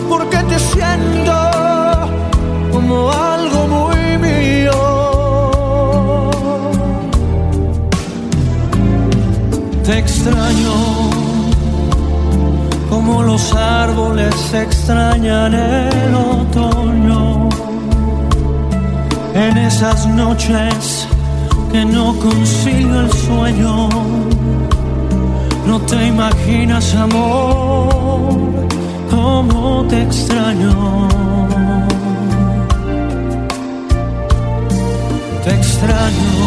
porque 0.08 0.38
te 0.38 0.60
siento 0.60 1.36
como 2.72 3.12
algo 3.12 3.68
muy 3.68 4.18
mío. 4.18 4.72
Te 9.84 10.00
extraño 10.00 11.05
como 12.96 13.24
los 13.24 13.54
árboles 13.54 14.54
extrañan 14.54 15.54
el 15.54 16.16
otoño. 16.16 17.50
En 19.34 19.58
esas 19.58 20.08
noches 20.08 21.06
que 21.74 21.84
no 21.84 22.16
consigo 22.18 23.02
el 23.02 23.12
sueño, 23.12 23.90
no 25.68 25.82
te 25.82 26.08
imaginas, 26.08 26.96
amor, 26.96 28.30
cómo 29.12 29.86
te 29.90 30.02
extraño. 30.04 31.10
Te 35.44 35.52
extraño 35.54 36.38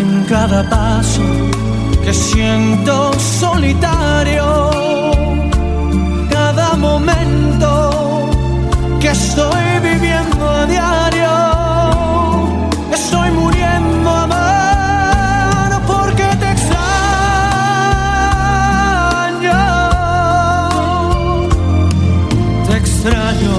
en 0.00 0.24
cada 0.28 0.68
paso 0.68 1.67
que 2.08 2.14
siento 2.14 3.12
solitario 3.18 4.46
cada 6.30 6.74
momento 6.74 8.30
que 8.98 9.08
estoy 9.08 9.64
viviendo 9.82 10.48
a 10.48 10.64
diario. 10.64 11.34
Estoy 12.94 13.30
muriendo 13.32 14.08
a 14.10 14.26
mano 14.26 15.82
porque 15.86 16.24
te 16.40 16.50
extraño. 16.56 16.80
Te 22.68 22.76
extraño 22.78 23.54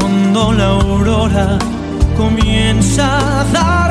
cuando 0.00 0.52
la 0.54 0.66
aurora 0.80 1.56
comienza 2.16 3.04
a 3.40 3.44
dar 3.52 3.87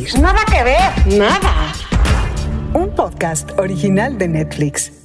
decir. 0.00 0.20
Nada 0.20 0.44
que 0.44 0.62
ver, 0.62 1.18
nada. 1.18 1.72
Un 2.74 2.90
podcast 2.94 3.50
original 3.58 4.18
de 4.18 4.28
Netflix. 4.28 5.01